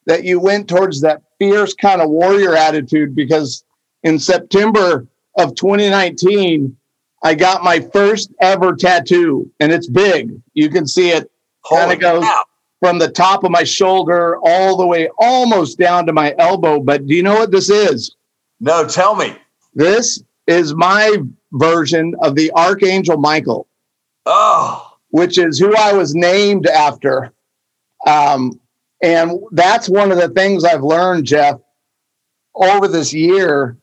that 0.05 0.23
you 0.25 0.39
went 0.39 0.67
towards 0.67 1.01
that 1.01 1.21
fierce 1.39 1.73
kind 1.73 2.01
of 2.01 2.09
warrior 2.09 2.55
attitude 2.55 3.15
because 3.15 3.63
in 4.03 4.19
September 4.19 5.07
of 5.37 5.55
2019, 5.55 6.75
I 7.25 7.33
got 7.33 7.63
my 7.63 7.79
first 7.79 8.31
ever 8.39 8.75
tattoo, 8.75 9.51
and 9.59 9.71
it's 9.71 9.89
big. 9.89 10.39
You 10.53 10.69
can 10.69 10.85
see 10.85 11.09
it 11.09 11.31
kind 11.67 11.91
of 11.91 11.99
goes 11.99 12.23
cow. 12.23 12.43
from 12.79 12.99
the 12.99 13.09
top 13.09 13.43
of 13.43 13.49
my 13.49 13.63
shoulder 13.63 14.38
all 14.43 14.77
the 14.77 14.85
way 14.85 15.09
almost 15.17 15.79
down 15.79 16.05
to 16.05 16.13
my 16.13 16.35
elbow. 16.38 16.79
But 16.79 17.07
do 17.07 17.15
you 17.15 17.23
know 17.23 17.33
what 17.33 17.49
this 17.49 17.67
is? 17.67 18.15
No, 18.59 18.88
tell 18.88 19.15
me. 19.15 19.35
This 19.73 20.23
is 20.45 20.75
my 20.75 21.17
version 21.53 22.13
of 22.21 22.35
the 22.35 22.51
Archangel 22.51 23.17
Michael. 23.17 23.65
Oh. 24.27 24.95
Which 25.09 25.39
is 25.39 25.57
who 25.57 25.75
I 25.75 25.93
was 25.93 26.13
named 26.13 26.67
after. 26.67 27.33
Um, 28.05 28.59
and 29.01 29.39
that's 29.51 29.89
one 29.89 30.11
of 30.11 30.19
the 30.19 30.29
things 30.29 30.63
I've 30.63 30.83
learned, 30.83 31.25
Jeff, 31.25 31.59
over 32.53 32.88
this 32.88 33.13
year 33.13 33.77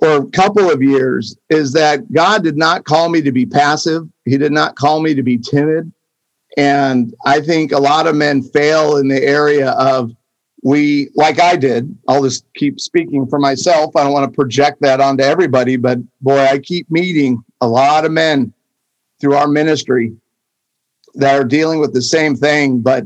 or 0.00 0.18
a 0.18 0.26
couple 0.30 0.70
of 0.70 0.82
years 0.82 1.36
is 1.50 1.72
that 1.72 2.12
God 2.12 2.44
did 2.44 2.56
not 2.56 2.84
call 2.84 3.08
me 3.08 3.20
to 3.22 3.32
be 3.32 3.46
passive. 3.46 4.08
He 4.24 4.38
did 4.38 4.52
not 4.52 4.76
call 4.76 5.00
me 5.00 5.14
to 5.14 5.22
be 5.22 5.38
timid. 5.38 5.92
And 6.56 7.14
I 7.24 7.40
think 7.40 7.72
a 7.72 7.78
lot 7.78 8.06
of 8.06 8.16
men 8.16 8.42
fail 8.42 8.96
in 8.96 9.08
the 9.08 9.22
area 9.22 9.70
of 9.72 10.12
we, 10.62 11.10
like 11.14 11.40
I 11.40 11.56
did, 11.56 11.96
I'll 12.08 12.22
just 12.22 12.44
keep 12.54 12.80
speaking 12.80 13.26
for 13.28 13.38
myself. 13.38 13.94
I 13.94 14.02
don't 14.02 14.12
want 14.12 14.30
to 14.30 14.36
project 14.36 14.80
that 14.82 15.00
onto 15.00 15.22
everybody, 15.22 15.76
but 15.76 15.98
boy, 16.20 16.38
I 16.38 16.58
keep 16.58 16.90
meeting 16.90 17.42
a 17.60 17.68
lot 17.68 18.04
of 18.04 18.12
men 18.12 18.52
through 19.20 19.34
our 19.34 19.48
ministry 19.48 20.16
that 21.14 21.38
are 21.38 21.44
dealing 21.44 21.80
with 21.80 21.92
the 21.92 22.02
same 22.02 22.34
thing. 22.34 22.80
But 22.80 23.04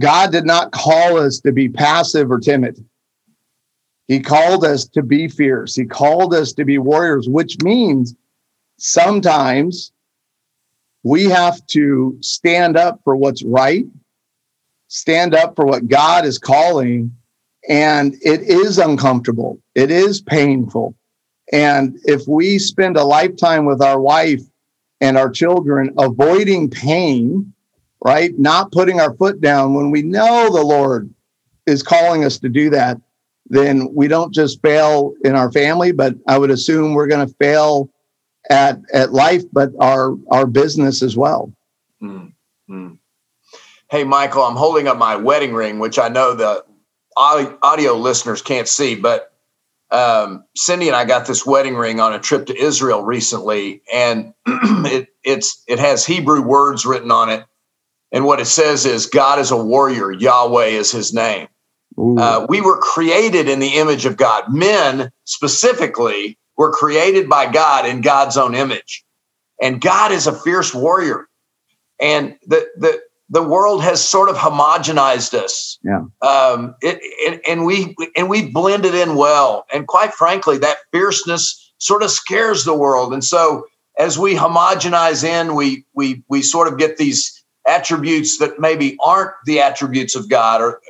God 0.00 0.30
did 0.30 0.44
not 0.44 0.72
call 0.72 1.18
us 1.18 1.40
to 1.40 1.52
be 1.52 1.68
passive 1.68 2.30
or 2.30 2.38
timid. 2.38 2.84
He 4.08 4.20
called 4.20 4.64
us 4.64 4.86
to 4.88 5.02
be 5.02 5.28
fierce. 5.28 5.74
He 5.74 5.84
called 5.84 6.32
us 6.32 6.52
to 6.54 6.64
be 6.64 6.78
warriors, 6.78 7.28
which 7.28 7.60
means 7.62 8.14
sometimes 8.78 9.92
we 11.02 11.24
have 11.24 11.64
to 11.68 12.16
stand 12.20 12.76
up 12.76 13.00
for 13.04 13.16
what's 13.16 13.42
right, 13.42 13.86
stand 14.88 15.34
up 15.34 15.56
for 15.56 15.64
what 15.64 15.88
God 15.88 16.24
is 16.24 16.38
calling. 16.38 17.14
And 17.68 18.14
it 18.22 18.42
is 18.42 18.78
uncomfortable, 18.78 19.58
it 19.74 19.90
is 19.90 20.20
painful. 20.20 20.94
And 21.52 21.98
if 22.04 22.26
we 22.28 22.58
spend 22.58 22.96
a 22.96 23.04
lifetime 23.04 23.64
with 23.64 23.82
our 23.82 24.00
wife 24.00 24.42
and 25.00 25.16
our 25.16 25.30
children 25.30 25.92
avoiding 25.98 26.70
pain, 26.70 27.52
right? 28.04 28.36
Not 28.38 28.72
putting 28.72 29.00
our 29.00 29.14
foot 29.14 29.40
down 29.40 29.74
when 29.74 29.90
we 29.90 30.02
know 30.02 30.52
the 30.52 30.62
Lord 30.62 31.12
is 31.66 31.82
calling 31.82 32.24
us 32.24 32.38
to 32.38 32.48
do 32.48 32.70
that, 32.70 33.00
then 33.48 33.88
we 33.94 34.08
don't 34.08 34.34
just 34.34 34.60
fail 34.60 35.14
in 35.24 35.34
our 35.34 35.52
family, 35.52 35.92
but 35.92 36.14
I 36.26 36.38
would 36.38 36.50
assume 36.50 36.94
we're 36.94 37.06
going 37.06 37.26
to 37.26 37.34
fail 37.34 37.90
at 38.50 38.80
at 38.92 39.12
life, 39.12 39.42
but 39.52 39.70
our 39.80 40.16
our 40.30 40.46
business 40.46 41.02
as 41.02 41.16
well. 41.16 41.52
Mm-hmm. 42.02 42.94
Hey, 43.90 44.04
Michael, 44.04 44.42
I'm 44.42 44.56
holding 44.56 44.88
up 44.88 44.98
my 44.98 45.16
wedding 45.16 45.54
ring, 45.54 45.78
which 45.78 45.98
I 45.98 46.08
know 46.08 46.34
the 46.34 46.64
audio 47.16 47.94
listeners 47.94 48.42
can't 48.42 48.68
see, 48.68 48.96
but 48.96 49.32
um, 49.90 50.44
Cindy 50.56 50.88
and 50.88 50.96
I 50.96 51.04
got 51.04 51.26
this 51.26 51.46
wedding 51.46 51.76
ring 51.76 52.00
on 52.00 52.12
a 52.12 52.18
trip 52.18 52.46
to 52.46 52.56
Israel 52.56 53.02
recently, 53.02 53.82
and 53.92 54.34
it 54.46 55.08
it's 55.22 55.62
it 55.68 55.78
has 55.78 56.04
Hebrew 56.04 56.42
words 56.42 56.84
written 56.84 57.12
on 57.12 57.30
it, 57.30 57.44
and 58.10 58.24
what 58.24 58.40
it 58.40 58.46
says 58.46 58.84
is 58.84 59.06
God 59.06 59.38
is 59.38 59.52
a 59.52 59.56
warrior. 59.56 60.10
Yahweh 60.10 60.66
is 60.66 60.90
His 60.90 61.14
name. 61.14 61.48
Uh, 61.98 62.46
we 62.48 62.60
were 62.60 62.78
created 62.78 63.48
in 63.48 63.58
the 63.58 63.76
image 63.76 64.04
of 64.04 64.16
God. 64.16 64.52
Men 64.52 65.10
specifically 65.24 66.38
were 66.56 66.70
created 66.70 67.28
by 67.28 67.50
God 67.50 67.86
in 67.86 68.00
God's 68.00 68.36
own 68.36 68.54
image. 68.54 69.04
And 69.60 69.80
God 69.80 70.12
is 70.12 70.26
a 70.26 70.32
fierce 70.32 70.74
warrior. 70.74 71.28
And 71.98 72.36
the, 72.46 72.68
the, 72.76 73.00
the 73.30 73.42
world 73.42 73.82
has 73.82 74.06
sort 74.06 74.28
of 74.28 74.36
homogenized 74.36 75.34
us. 75.34 75.78
Yeah. 75.82 76.02
Um, 76.20 76.74
it, 76.82 76.98
it, 77.00 77.40
and 77.48 77.64
we 77.64 77.96
and 78.14 78.28
we 78.28 78.50
blended 78.50 78.94
in 78.94 79.16
well. 79.16 79.66
And 79.72 79.86
quite 79.86 80.12
frankly, 80.12 80.58
that 80.58 80.78
fierceness 80.92 81.72
sort 81.78 82.02
of 82.02 82.10
scares 82.10 82.64
the 82.64 82.76
world. 82.76 83.12
And 83.12 83.24
so 83.24 83.66
as 83.98 84.18
we 84.18 84.34
homogenize 84.34 85.24
in, 85.24 85.54
we 85.54 85.84
we 85.94 86.22
we 86.28 86.42
sort 86.42 86.68
of 86.68 86.78
get 86.78 86.98
these 86.98 87.35
attributes 87.76 88.38
that 88.38 88.58
maybe 88.58 88.96
aren't 89.04 89.32
the 89.44 89.60
attributes 89.60 90.14
of 90.14 90.28
God, 90.28 90.60
or 90.60 90.80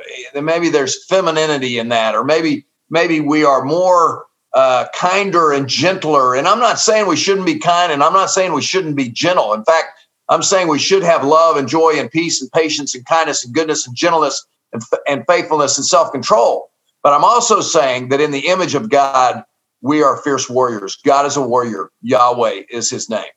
maybe 0.40 0.68
there's 0.68 1.04
femininity 1.06 1.78
in 1.78 1.88
that, 1.88 2.14
or 2.14 2.24
maybe 2.24 2.66
maybe 2.90 3.20
we 3.20 3.44
are 3.44 3.64
more 3.64 4.26
uh, 4.54 4.86
kinder 4.94 5.52
and 5.52 5.68
gentler. 5.68 6.34
And 6.34 6.48
I'm 6.48 6.60
not 6.60 6.78
saying 6.78 7.06
we 7.06 7.16
shouldn't 7.16 7.46
be 7.46 7.58
kind, 7.58 7.92
and 7.92 8.02
I'm 8.02 8.12
not 8.12 8.30
saying 8.30 8.52
we 8.52 8.62
shouldn't 8.62 8.96
be 8.96 9.08
gentle. 9.08 9.52
In 9.52 9.64
fact, 9.64 9.98
I'm 10.28 10.42
saying 10.42 10.68
we 10.68 10.78
should 10.78 11.02
have 11.02 11.24
love 11.24 11.56
and 11.56 11.68
joy 11.68 11.94
and 11.96 12.10
peace 12.10 12.40
and 12.40 12.50
patience 12.52 12.94
and 12.94 13.04
kindness 13.04 13.44
and 13.44 13.54
goodness 13.54 13.86
and 13.86 13.96
gentleness 13.96 14.44
and, 14.72 14.82
and 15.06 15.24
faithfulness 15.28 15.78
and 15.78 15.86
self 15.86 16.12
control. 16.12 16.70
But 17.02 17.12
I'm 17.12 17.24
also 17.24 17.60
saying 17.60 18.08
that 18.08 18.20
in 18.20 18.32
the 18.32 18.48
image 18.48 18.74
of 18.74 18.88
God, 18.88 19.44
we 19.80 20.02
are 20.02 20.16
fierce 20.16 20.50
warriors. 20.50 20.96
God 20.96 21.26
is 21.26 21.36
a 21.36 21.42
warrior. 21.42 21.90
Yahweh 22.02 22.62
is 22.70 22.90
his 22.90 23.08
name. 23.08 23.30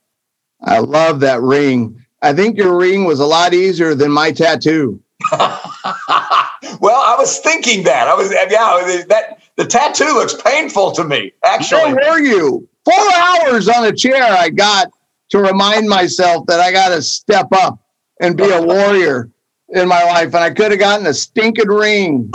I 0.64 0.80
love 0.80 1.20
that 1.20 1.42
ring. 1.42 2.04
I 2.22 2.34
think 2.34 2.58
your 2.58 2.78
ring 2.78 3.06
was 3.06 3.20
a 3.20 3.26
lot 3.26 3.54
easier 3.54 3.96
than 3.96 4.12
my 4.12 4.32
tattoo. 4.32 5.02
well, 5.32 5.42
I 5.42 7.16
was 7.18 7.40
thinking 7.40 7.84
that. 7.84 8.08
I 8.08 8.16
was 8.16 8.32
yeah, 8.32 9.06
that 9.08 9.42
the 9.56 9.66
tattoo 9.66 10.06
looks 10.06 10.34
painful 10.34 10.92
to 10.94 11.04
me, 11.04 11.34
actually. 11.44 11.94
Where 11.94 12.12
were 12.12 12.20
you? 12.20 12.68
Four 12.86 13.14
hours 13.16 13.68
on 13.68 13.86
a 13.86 13.94
chair 13.94 14.24
I 14.24 14.50
got 14.50 14.92
to 15.30 15.40
remind 15.40 15.88
myself 15.88 16.48
that 16.48 16.60
I 16.60 16.72
got 16.72 16.90
to 16.90 17.02
step 17.02 17.48
up 17.52 17.80
and 18.20 18.36
be 18.36 18.50
a 18.50 18.62
warrior 18.66 19.30
in 19.70 19.88
my 19.88 20.04
life. 20.04 20.34
And 20.34 20.44
I 20.44 20.52
could 20.52 20.72
have 20.72 20.80
gotten 20.80 21.06
a 21.06 21.14
stinking 21.14 21.68
ring. 21.68 22.32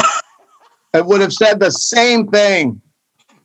It 0.92 1.04
would 1.06 1.20
have 1.20 1.32
said 1.32 1.58
the 1.58 1.70
same 1.70 2.28
thing. 2.28 2.80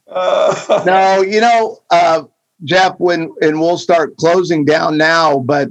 Uh, 0.07 0.83
no, 0.85 1.21
you 1.21 1.41
know, 1.41 1.79
uh, 1.89 2.23
Jeff, 2.63 2.95
when 2.99 3.33
and 3.41 3.59
we'll 3.59 3.77
start 3.77 4.17
closing 4.17 4.65
down 4.65 4.97
now, 4.97 5.39
but 5.39 5.69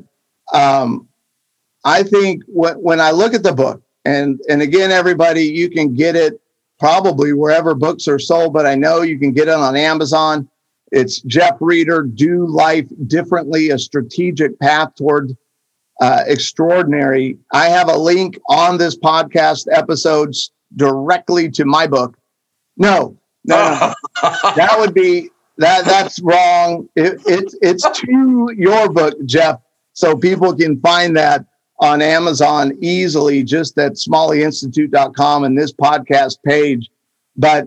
um, 0.52 1.08
I 1.84 2.02
think 2.02 2.42
when 2.46 2.74
when 2.76 3.00
I 3.00 3.10
look 3.10 3.34
at 3.34 3.42
the 3.42 3.52
book, 3.52 3.82
and 4.04 4.40
and 4.48 4.62
again, 4.62 4.90
everybody, 4.90 5.42
you 5.42 5.70
can 5.70 5.94
get 5.94 6.16
it 6.16 6.40
probably 6.78 7.32
wherever 7.32 7.74
books 7.74 8.06
are 8.08 8.18
sold, 8.18 8.52
but 8.52 8.66
I 8.66 8.74
know 8.74 9.02
you 9.02 9.18
can 9.18 9.32
get 9.32 9.48
it 9.48 9.54
on 9.54 9.76
Amazon. 9.76 10.48
It's 10.90 11.20
Jeff 11.22 11.58
Rieder, 11.58 12.14
Do 12.14 12.46
Life 12.46 12.86
Differently, 13.06 13.70
a 13.70 13.78
strategic 13.78 14.58
path 14.58 14.94
toward 14.94 15.36
uh, 16.00 16.22
extraordinary. 16.26 17.38
I 17.52 17.66
have 17.68 17.88
a 17.88 17.96
link 17.96 18.38
on 18.48 18.78
this 18.78 18.96
podcast 18.96 19.66
episodes 19.70 20.52
directly 20.76 21.50
to 21.50 21.64
my 21.64 21.86
book. 21.86 22.16
No, 22.76 23.18
no, 23.44 23.56
no. 23.56 23.94
that 24.54 24.76
would 24.78 24.94
be 24.94 25.30
that. 25.58 25.84
That's 25.84 26.20
wrong. 26.20 26.88
It, 26.94 27.20
it, 27.26 27.54
it's 27.60 27.88
to 28.00 28.54
your 28.56 28.90
book, 28.90 29.14
Jeff, 29.24 29.60
so 29.98 30.16
people 30.16 30.54
can 30.54 30.80
find 30.80 31.16
that 31.16 31.44
on 31.80 32.00
Amazon 32.00 32.72
easily, 32.80 33.42
just 33.42 33.76
at 33.78 33.94
smalleyinstitute.com 33.94 35.42
and 35.42 35.58
this 35.58 35.72
podcast 35.72 36.36
page. 36.46 36.88
But 37.36 37.66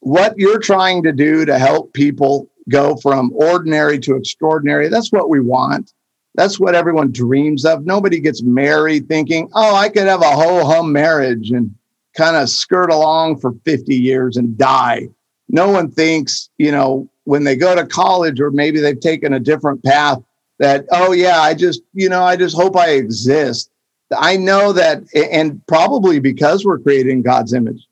what 0.00 0.34
you're 0.36 0.58
trying 0.58 1.02
to 1.04 1.12
do 1.12 1.46
to 1.46 1.58
help 1.58 1.94
people 1.94 2.50
go 2.68 2.96
from 2.96 3.32
ordinary 3.34 3.98
to 4.00 4.16
extraordinary, 4.16 4.88
that's 4.88 5.10
what 5.12 5.30
we 5.30 5.40
want. 5.40 5.94
That's 6.34 6.60
what 6.60 6.74
everyone 6.74 7.10
dreams 7.10 7.64
of. 7.64 7.86
Nobody 7.86 8.20
gets 8.20 8.42
married 8.42 9.08
thinking, 9.08 9.48
oh, 9.54 9.74
I 9.74 9.88
could 9.88 10.06
have 10.06 10.20
a 10.20 10.30
ho 10.30 10.66
hum 10.66 10.92
marriage 10.92 11.52
and 11.52 11.74
kind 12.14 12.36
of 12.36 12.50
skirt 12.50 12.90
along 12.90 13.38
for 13.38 13.54
50 13.64 13.96
years 13.96 14.36
and 14.36 14.58
die. 14.58 15.08
No 15.48 15.70
one 15.70 15.90
thinks, 15.90 16.50
you 16.58 16.70
know, 16.70 17.08
when 17.24 17.44
they 17.44 17.56
go 17.56 17.74
to 17.74 17.86
college 17.86 18.42
or 18.42 18.50
maybe 18.50 18.78
they've 18.78 19.00
taken 19.00 19.32
a 19.32 19.40
different 19.40 19.82
path 19.82 20.22
that, 20.62 20.86
oh, 20.92 21.10
yeah, 21.10 21.40
I 21.40 21.54
just, 21.54 21.82
you 21.92 22.08
know, 22.08 22.22
I 22.22 22.36
just 22.36 22.54
hope 22.54 22.76
I 22.76 22.90
exist. 22.90 23.68
I 24.16 24.36
know 24.36 24.72
that, 24.72 25.02
and 25.12 25.60
probably 25.66 26.20
because 26.20 26.64
we're 26.64 26.78
creating 26.78 27.22
God's 27.22 27.52
image, 27.52 27.84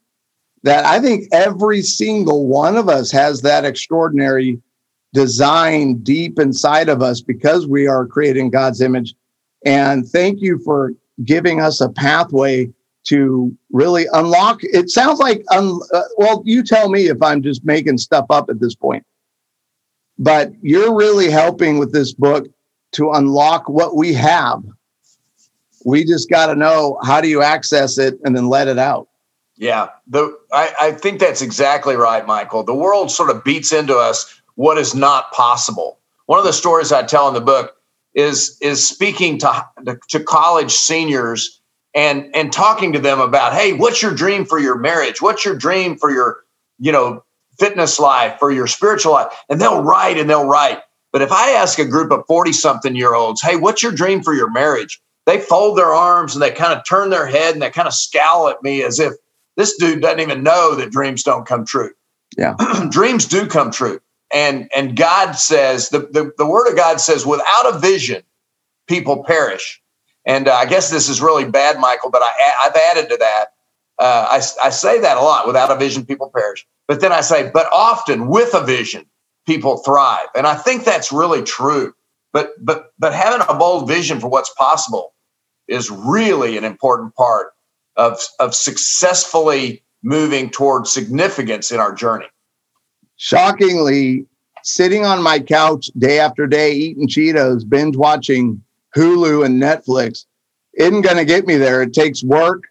that 0.63 0.85
I 0.85 1.01
think 1.01 1.27
every 1.33 1.81
single 1.81 2.47
one 2.47 2.77
of 2.77 2.87
us 2.87 3.11
has 3.11 3.41
that 3.41 3.65
extraordinary 3.65 4.61
design 5.13 5.97
deep 5.97 6.39
inside 6.39 6.87
of 6.87 7.01
us 7.01 7.19
because 7.19 7.67
we 7.67 7.87
are 7.87 8.07
creating 8.07 8.51
God's 8.51 8.79
image. 8.79 9.15
And 9.65 10.07
thank 10.07 10.39
you 10.39 10.57
for 10.63 10.93
giving 11.25 11.59
us 11.59 11.81
a 11.81 11.89
pathway 11.89 12.71
to 13.07 13.53
really 13.73 14.05
unlock. 14.13 14.59
It 14.61 14.89
sounds 14.89 15.19
like, 15.19 15.43
un, 15.51 15.77
uh, 15.93 16.03
well, 16.15 16.41
you 16.45 16.63
tell 16.63 16.87
me 16.87 17.07
if 17.07 17.21
I'm 17.21 17.41
just 17.41 17.65
making 17.65 17.97
stuff 17.97 18.27
up 18.29 18.49
at 18.49 18.61
this 18.61 18.75
point. 18.75 19.05
But 20.17 20.53
you're 20.61 20.95
really 20.95 21.29
helping 21.29 21.79
with 21.79 21.91
this 21.91 22.13
book 22.13 22.47
to 22.93 23.11
unlock 23.11 23.69
what 23.69 23.95
we 23.95 24.13
have. 24.13 24.63
We 25.85 26.03
just 26.05 26.29
got 26.29 26.47
to 26.47 26.55
know 26.55 26.99
how 27.03 27.21
do 27.21 27.27
you 27.27 27.41
access 27.41 27.97
it 27.97 28.19
and 28.23 28.35
then 28.35 28.47
let 28.47 28.67
it 28.67 28.77
out. 28.77 29.07
Yeah, 29.55 29.89
the 30.07 30.37
I, 30.51 30.73
I 30.81 30.91
think 30.91 31.19
that's 31.19 31.41
exactly 31.41 31.95
right, 31.95 32.25
Michael. 32.25 32.63
The 32.63 32.73
world 32.73 33.11
sort 33.11 33.29
of 33.29 33.43
beats 33.43 33.71
into 33.71 33.95
us 33.95 34.41
what 34.55 34.77
is 34.77 34.95
not 34.95 35.31
possible. 35.31 35.99
One 36.25 36.39
of 36.39 36.45
the 36.45 36.53
stories 36.53 36.91
I 36.91 37.03
tell 37.03 37.27
in 37.27 37.33
the 37.33 37.41
book 37.41 37.75
is 38.13 38.57
is 38.61 38.87
speaking 38.87 39.37
to 39.39 39.69
to 40.09 40.19
college 40.23 40.71
seniors 40.71 41.61
and 41.93 42.29
and 42.35 42.51
talking 42.51 42.93
to 42.93 42.99
them 42.99 43.19
about 43.19 43.53
hey 43.53 43.73
what's 43.73 44.01
your 44.01 44.13
dream 44.13 44.45
for 44.45 44.59
your 44.59 44.77
marriage 44.77 45.21
what's 45.21 45.45
your 45.45 45.55
dream 45.55 45.97
for 45.97 46.11
your 46.11 46.43
you 46.79 46.91
know 46.91 47.23
fitness 47.59 47.99
life 47.99 48.37
for 48.39 48.51
your 48.51 48.67
spiritual 48.67 49.13
life 49.13 49.31
and 49.49 49.61
they'll 49.61 49.81
write 49.81 50.17
and 50.17 50.29
they'll 50.29 50.47
write 50.47 50.81
but 51.11 51.21
if 51.21 51.31
i 51.31 51.51
ask 51.51 51.79
a 51.79 51.85
group 51.85 52.11
of 52.11 52.25
40 52.27 52.53
something 52.53 52.95
year 52.95 53.13
olds 53.13 53.41
hey 53.41 53.55
what's 53.55 53.83
your 53.83 53.91
dream 53.91 54.21
for 54.21 54.33
your 54.33 54.49
marriage? 54.51 55.01
they 55.25 55.39
fold 55.39 55.77
their 55.77 55.93
arms 55.93 56.33
and 56.33 56.41
they 56.41 56.51
kind 56.51 56.73
of 56.73 56.83
turn 56.87 57.09
their 57.09 57.27
head 57.27 57.53
and 57.53 57.61
they 57.61 57.69
kind 57.69 57.87
of 57.87 57.93
scowl 57.93 58.49
at 58.49 58.61
me 58.63 58.83
as 58.83 58.99
if 58.99 59.13
this 59.57 59.77
dude 59.77 60.01
doesn't 60.01 60.19
even 60.19 60.43
know 60.43 60.75
that 60.75 60.91
dreams 60.91 61.23
don't 61.23 61.45
come 61.45 61.65
true. 61.65 61.91
Yeah. 62.37 62.55
Dreams 62.89 63.25
do 63.25 63.45
come 63.45 63.71
true. 63.71 63.99
And 64.33 64.69
and 64.73 64.95
god 64.95 65.33
says 65.33 65.89
the, 65.89 65.99
the, 65.99 66.31
the 66.37 66.45
word 66.45 66.69
of 66.69 66.77
god 66.77 67.01
says 67.01 67.25
without 67.25 67.75
a 67.75 67.77
vision 67.79 68.23
people 68.87 69.23
perish. 69.23 69.81
And 70.25 70.47
uh, 70.47 70.53
I 70.53 70.65
guess 70.65 70.89
this 70.89 71.09
is 71.09 71.21
really 71.21 71.45
bad, 71.45 71.79
Michael, 71.79 72.11
but 72.11 72.21
I, 72.23 72.31
I've 72.61 72.75
added 72.75 73.09
to 73.09 73.17
that. 73.17 73.45
Uh, 73.99 74.27
I, 74.29 74.67
I 74.67 74.69
say 74.69 74.99
that 74.99 75.17
a 75.17 75.21
lot. 75.21 75.47
Without 75.47 75.71
a 75.71 75.75
vision, 75.75 76.05
people 76.05 76.31
perish. 76.33 76.65
But 76.87 77.01
then 77.01 77.11
I 77.11 77.21
say, 77.21 77.49
but 77.51 77.67
often 77.71 78.27
with 78.27 78.53
a 78.53 78.63
vision, 78.63 79.05
people 79.45 79.77
thrive. 79.77 80.27
And 80.35 80.47
I 80.47 80.55
think 80.55 80.83
that's 80.83 81.11
really 81.11 81.43
true. 81.43 81.93
But 82.33 82.53
but 82.63 82.93
but 82.97 83.13
having 83.13 83.45
a 83.47 83.53
bold 83.53 83.87
vision 83.87 84.19
for 84.19 84.29
what's 84.29 84.53
possible 84.53 85.13
is 85.67 85.89
really 85.89 86.57
an 86.57 86.63
important 86.63 87.15
part 87.15 87.53
of, 87.95 88.19
of 88.39 88.55
successfully 88.55 89.83
moving 90.03 90.49
toward 90.49 90.87
significance 90.87 91.71
in 91.71 91.79
our 91.79 91.93
journey. 91.93 92.25
Shockingly, 93.17 94.25
sitting 94.63 95.05
on 95.05 95.21
my 95.21 95.39
couch 95.39 95.89
day 95.97 96.19
after 96.19 96.47
day, 96.47 96.73
eating 96.73 97.07
Cheetos, 97.07 97.67
binge 97.67 97.95
watching 97.95 98.63
Hulu 98.95 99.45
and 99.45 99.61
Netflix 99.61 100.25
isn't 100.73 101.01
going 101.01 101.17
to 101.17 101.25
get 101.25 101.45
me 101.45 101.57
there. 101.57 101.81
It 101.81 101.93
takes 101.93 102.23
work 102.23 102.63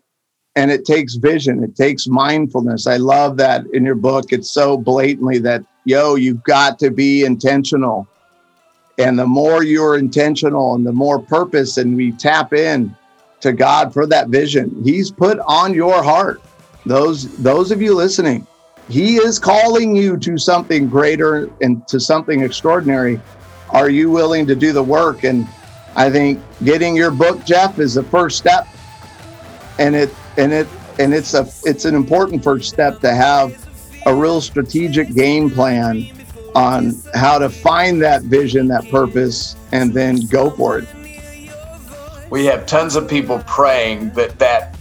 and 0.56 0.70
it 0.70 0.84
takes 0.84 1.14
vision. 1.14 1.62
It 1.62 1.76
takes 1.76 2.08
mindfulness. 2.08 2.86
I 2.86 2.96
love 2.96 3.36
that 3.36 3.66
in 3.72 3.84
your 3.84 3.94
book. 3.94 4.32
It's 4.32 4.50
so 4.50 4.76
blatantly 4.76 5.38
that, 5.38 5.64
yo, 5.84 6.16
you've 6.16 6.42
got 6.42 6.78
to 6.80 6.90
be 6.90 7.24
intentional. 7.24 8.08
And 8.98 9.18
the 9.18 9.26
more 9.26 9.62
you're 9.62 9.96
intentional 9.96 10.74
and 10.74 10.84
the 10.84 10.92
more 10.92 11.20
purpose, 11.20 11.78
and 11.78 11.96
we 11.96 12.12
tap 12.12 12.52
in 12.52 12.94
to 13.40 13.52
God 13.52 13.94
for 13.94 14.06
that 14.06 14.28
vision, 14.28 14.82
He's 14.84 15.10
put 15.10 15.38
on 15.40 15.72
your 15.72 16.02
heart. 16.02 16.42
Those, 16.84 17.34
those 17.38 17.70
of 17.70 17.80
you 17.80 17.94
listening, 17.94 18.46
He 18.88 19.16
is 19.16 19.38
calling 19.38 19.96
you 19.96 20.16
to 20.18 20.36
something 20.36 20.88
greater 20.88 21.48
and 21.62 21.86
to 21.88 22.00
something 22.00 22.42
extraordinary. 22.42 23.20
Are 23.70 23.88
you 23.88 24.10
willing 24.10 24.46
to 24.48 24.56
do 24.56 24.72
the 24.72 24.82
work? 24.82 25.22
And 25.24 25.46
I 25.94 26.10
think 26.10 26.42
getting 26.64 26.96
your 26.96 27.12
book, 27.12 27.44
Jeff, 27.44 27.78
is 27.78 27.94
the 27.94 28.02
first 28.02 28.36
step, 28.36 28.66
and 29.78 29.94
it 29.94 30.12
and 30.36 30.52
it 30.52 30.68
and 30.98 31.14
it's 31.14 31.34
a 31.34 31.48
it's 31.64 31.84
an 31.84 31.94
important 31.94 32.42
first 32.42 32.68
step 32.68 33.00
to 33.00 33.12
have 33.12 33.66
a 34.06 34.14
real 34.14 34.40
strategic 34.40 35.14
game 35.14 35.50
plan 35.50 36.06
on 36.54 36.94
how 37.14 37.38
to 37.38 37.48
find 37.48 38.02
that 38.02 38.22
vision, 38.22 38.66
that 38.68 38.88
purpose, 38.90 39.56
and 39.72 39.92
then 39.92 40.26
go 40.26 40.50
for 40.50 40.78
it. 40.78 40.88
We 42.30 42.44
have 42.46 42.66
tons 42.66 42.96
of 42.96 43.08
people 43.08 43.42
praying 43.46 44.10
that 44.10 44.38
that 44.38 44.76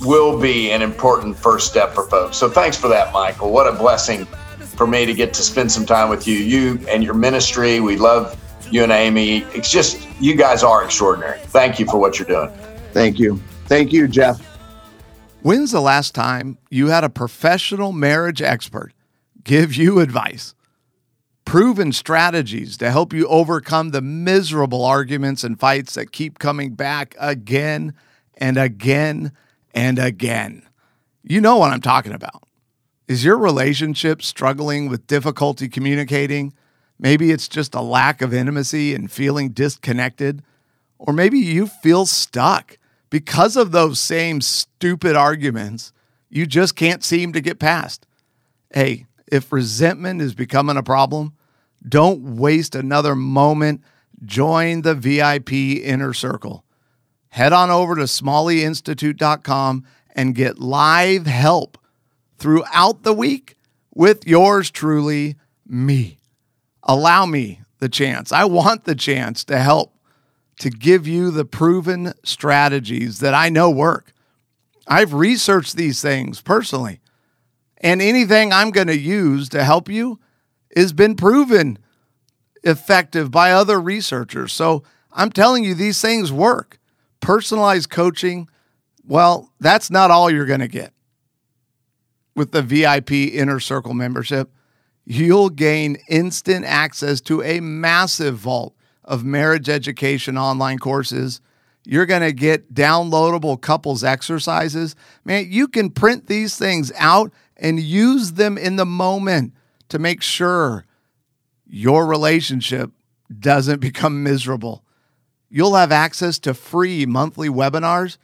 will 0.00 0.38
be 0.40 0.70
an 0.70 0.82
important 0.82 1.36
first 1.36 1.68
step 1.68 1.94
for 1.94 2.06
folks. 2.08 2.36
So 2.36 2.48
thanks 2.48 2.76
for 2.76 2.88
that, 2.88 3.12
Michael. 3.12 3.52
What 3.52 3.66
a 3.66 3.72
blessing 3.72 4.24
for 4.24 4.86
me 4.86 5.04
to 5.04 5.12
get 5.12 5.34
to 5.34 5.42
spend 5.42 5.70
some 5.70 5.84
time 5.84 6.08
with 6.08 6.26
you, 6.26 6.36
you 6.38 6.78
and 6.88 7.04
your 7.04 7.14
ministry. 7.14 7.80
We 7.80 7.96
love 7.96 8.38
you 8.70 8.82
and 8.82 8.92
Amy. 8.92 9.38
It's 9.54 9.70
just, 9.70 10.06
you 10.20 10.36
guys 10.36 10.62
are 10.62 10.84
extraordinary. 10.84 11.40
Thank 11.40 11.78
you 11.78 11.86
for 11.86 11.98
what 11.98 12.18
you're 12.18 12.28
doing. 12.28 12.50
Thank 12.92 13.18
you. 13.18 13.40
Thank 13.66 13.92
you, 13.92 14.08
Jeff. 14.08 14.49
When's 15.42 15.70
the 15.70 15.80
last 15.80 16.14
time 16.14 16.58
you 16.68 16.88
had 16.88 17.02
a 17.02 17.08
professional 17.08 17.92
marriage 17.92 18.42
expert 18.42 18.92
give 19.42 19.74
you 19.74 19.98
advice? 20.00 20.54
Proven 21.46 21.92
strategies 21.92 22.76
to 22.76 22.90
help 22.90 23.14
you 23.14 23.26
overcome 23.26 23.88
the 23.88 24.02
miserable 24.02 24.84
arguments 24.84 25.42
and 25.42 25.58
fights 25.58 25.94
that 25.94 26.12
keep 26.12 26.38
coming 26.38 26.74
back 26.74 27.16
again 27.18 27.94
and 28.36 28.58
again 28.58 29.32
and 29.72 29.98
again. 29.98 30.62
You 31.22 31.40
know 31.40 31.56
what 31.56 31.72
I'm 31.72 31.80
talking 31.80 32.12
about. 32.12 32.44
Is 33.08 33.24
your 33.24 33.38
relationship 33.38 34.20
struggling 34.20 34.90
with 34.90 35.06
difficulty 35.06 35.70
communicating? 35.70 36.52
Maybe 36.98 37.30
it's 37.30 37.48
just 37.48 37.74
a 37.74 37.80
lack 37.80 38.20
of 38.20 38.34
intimacy 38.34 38.94
and 38.94 39.10
feeling 39.10 39.52
disconnected. 39.52 40.42
Or 40.98 41.14
maybe 41.14 41.38
you 41.38 41.66
feel 41.66 42.04
stuck 42.04 42.76
because 43.10 43.56
of 43.56 43.72
those 43.72 44.00
same 44.00 44.40
stupid 44.40 45.16
arguments. 45.16 45.92
you 46.32 46.46
just 46.46 46.76
can't 46.76 47.02
seem 47.02 47.32
to 47.32 47.40
get 47.40 47.58
past. 47.58 48.06
Hey, 48.72 49.06
if 49.26 49.52
resentment 49.52 50.22
is 50.22 50.32
becoming 50.32 50.76
a 50.76 50.82
problem, 50.82 51.34
don't 51.86 52.36
waste 52.36 52.76
another 52.76 53.16
moment. 53.16 53.82
Join 54.24 54.82
the 54.82 54.94
VIP 54.94 55.52
inner 55.52 56.14
circle. 56.14 56.64
Head 57.30 57.52
on 57.52 57.70
over 57.70 57.96
to 57.96 58.02
smalleyinstitute.com 58.02 59.84
and 60.14 60.34
get 60.34 60.58
live 60.58 61.26
help 61.26 61.78
throughout 62.38 63.02
the 63.02 63.12
week 63.12 63.56
with 63.94 64.26
yours 64.26 64.70
truly, 64.70 65.36
me. 65.66 66.18
Allow 66.84 67.26
me 67.26 67.60
the 67.78 67.88
chance. 67.88 68.32
I 68.32 68.44
want 68.44 68.84
the 68.84 68.94
chance 68.94 69.44
to 69.44 69.58
help 69.58 69.94
to 70.60 70.70
give 70.70 71.08
you 71.08 71.30
the 71.30 71.44
proven 71.44 72.12
strategies 72.22 73.20
that 73.20 73.34
I 73.34 73.48
know 73.48 73.70
work. 73.70 74.12
I've 74.86 75.14
researched 75.14 75.76
these 75.76 76.02
things 76.02 76.42
personally, 76.42 77.00
and 77.78 78.02
anything 78.02 78.52
I'm 78.52 78.70
going 78.70 78.86
to 78.86 78.98
use 78.98 79.48
to 79.50 79.64
help 79.64 79.88
you 79.88 80.20
has 80.76 80.92
been 80.92 81.16
proven 81.16 81.78
effective 82.62 83.30
by 83.30 83.52
other 83.52 83.80
researchers. 83.80 84.52
So 84.52 84.82
I'm 85.12 85.30
telling 85.30 85.64
you, 85.64 85.74
these 85.74 86.00
things 86.00 86.30
work. 86.30 86.78
Personalized 87.20 87.88
coaching, 87.88 88.48
well, 89.04 89.52
that's 89.60 89.90
not 89.90 90.10
all 90.10 90.30
you're 90.30 90.46
going 90.46 90.60
to 90.60 90.68
get 90.68 90.92
with 92.36 92.52
the 92.52 92.62
VIP 92.62 93.12
Inner 93.12 93.60
Circle 93.60 93.94
membership. 93.94 94.50
You'll 95.06 95.50
gain 95.50 95.96
instant 96.08 96.66
access 96.66 97.20
to 97.22 97.42
a 97.42 97.60
massive 97.60 98.36
vault 98.36 98.74
of 99.10 99.24
marriage 99.24 99.68
education 99.68 100.38
online 100.38 100.78
courses. 100.78 101.40
You're 101.84 102.06
going 102.06 102.22
to 102.22 102.32
get 102.32 102.72
downloadable 102.72 103.60
couples 103.60 104.04
exercises. 104.04 104.94
Man, 105.24 105.48
you 105.50 105.66
can 105.66 105.90
print 105.90 106.28
these 106.28 106.56
things 106.56 106.92
out 106.96 107.32
and 107.56 107.80
use 107.80 108.32
them 108.32 108.56
in 108.56 108.76
the 108.76 108.86
moment 108.86 109.52
to 109.88 109.98
make 109.98 110.22
sure 110.22 110.86
your 111.66 112.06
relationship 112.06 112.92
doesn't 113.36 113.80
become 113.88 114.22
miserable. 114.22 114.84
You'll 115.48 115.74
have 115.74 115.90
access 115.90 116.38
to 116.40 116.54
free 116.54 117.04
monthly 117.04 117.48
webinars 117.48 118.16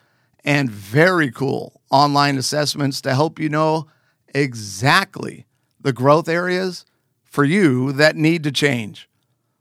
and 0.45 0.71
very 0.71 1.33
cool 1.33 1.81
online 1.91 2.39
assessments 2.39 3.01
to 3.01 3.13
help 3.13 3.41
you 3.41 3.49
know 3.49 3.89
exactly 4.33 5.47
the 5.81 5.93
growth 5.93 6.29
areas 6.29 6.85
for 7.25 7.43
you 7.43 7.91
that 7.91 8.15
need 8.15 8.45
to 8.45 8.53
change. 8.53 9.09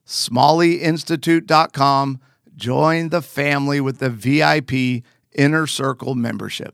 SmalleyInstitute.com. 0.05 2.19
Join 2.55 3.09
the 3.09 3.21
family 3.21 3.81
with 3.81 3.99
the 3.99 4.09
VIP 4.09 5.03
Inner 5.33 5.67
Circle 5.67 6.15
membership. 6.15 6.73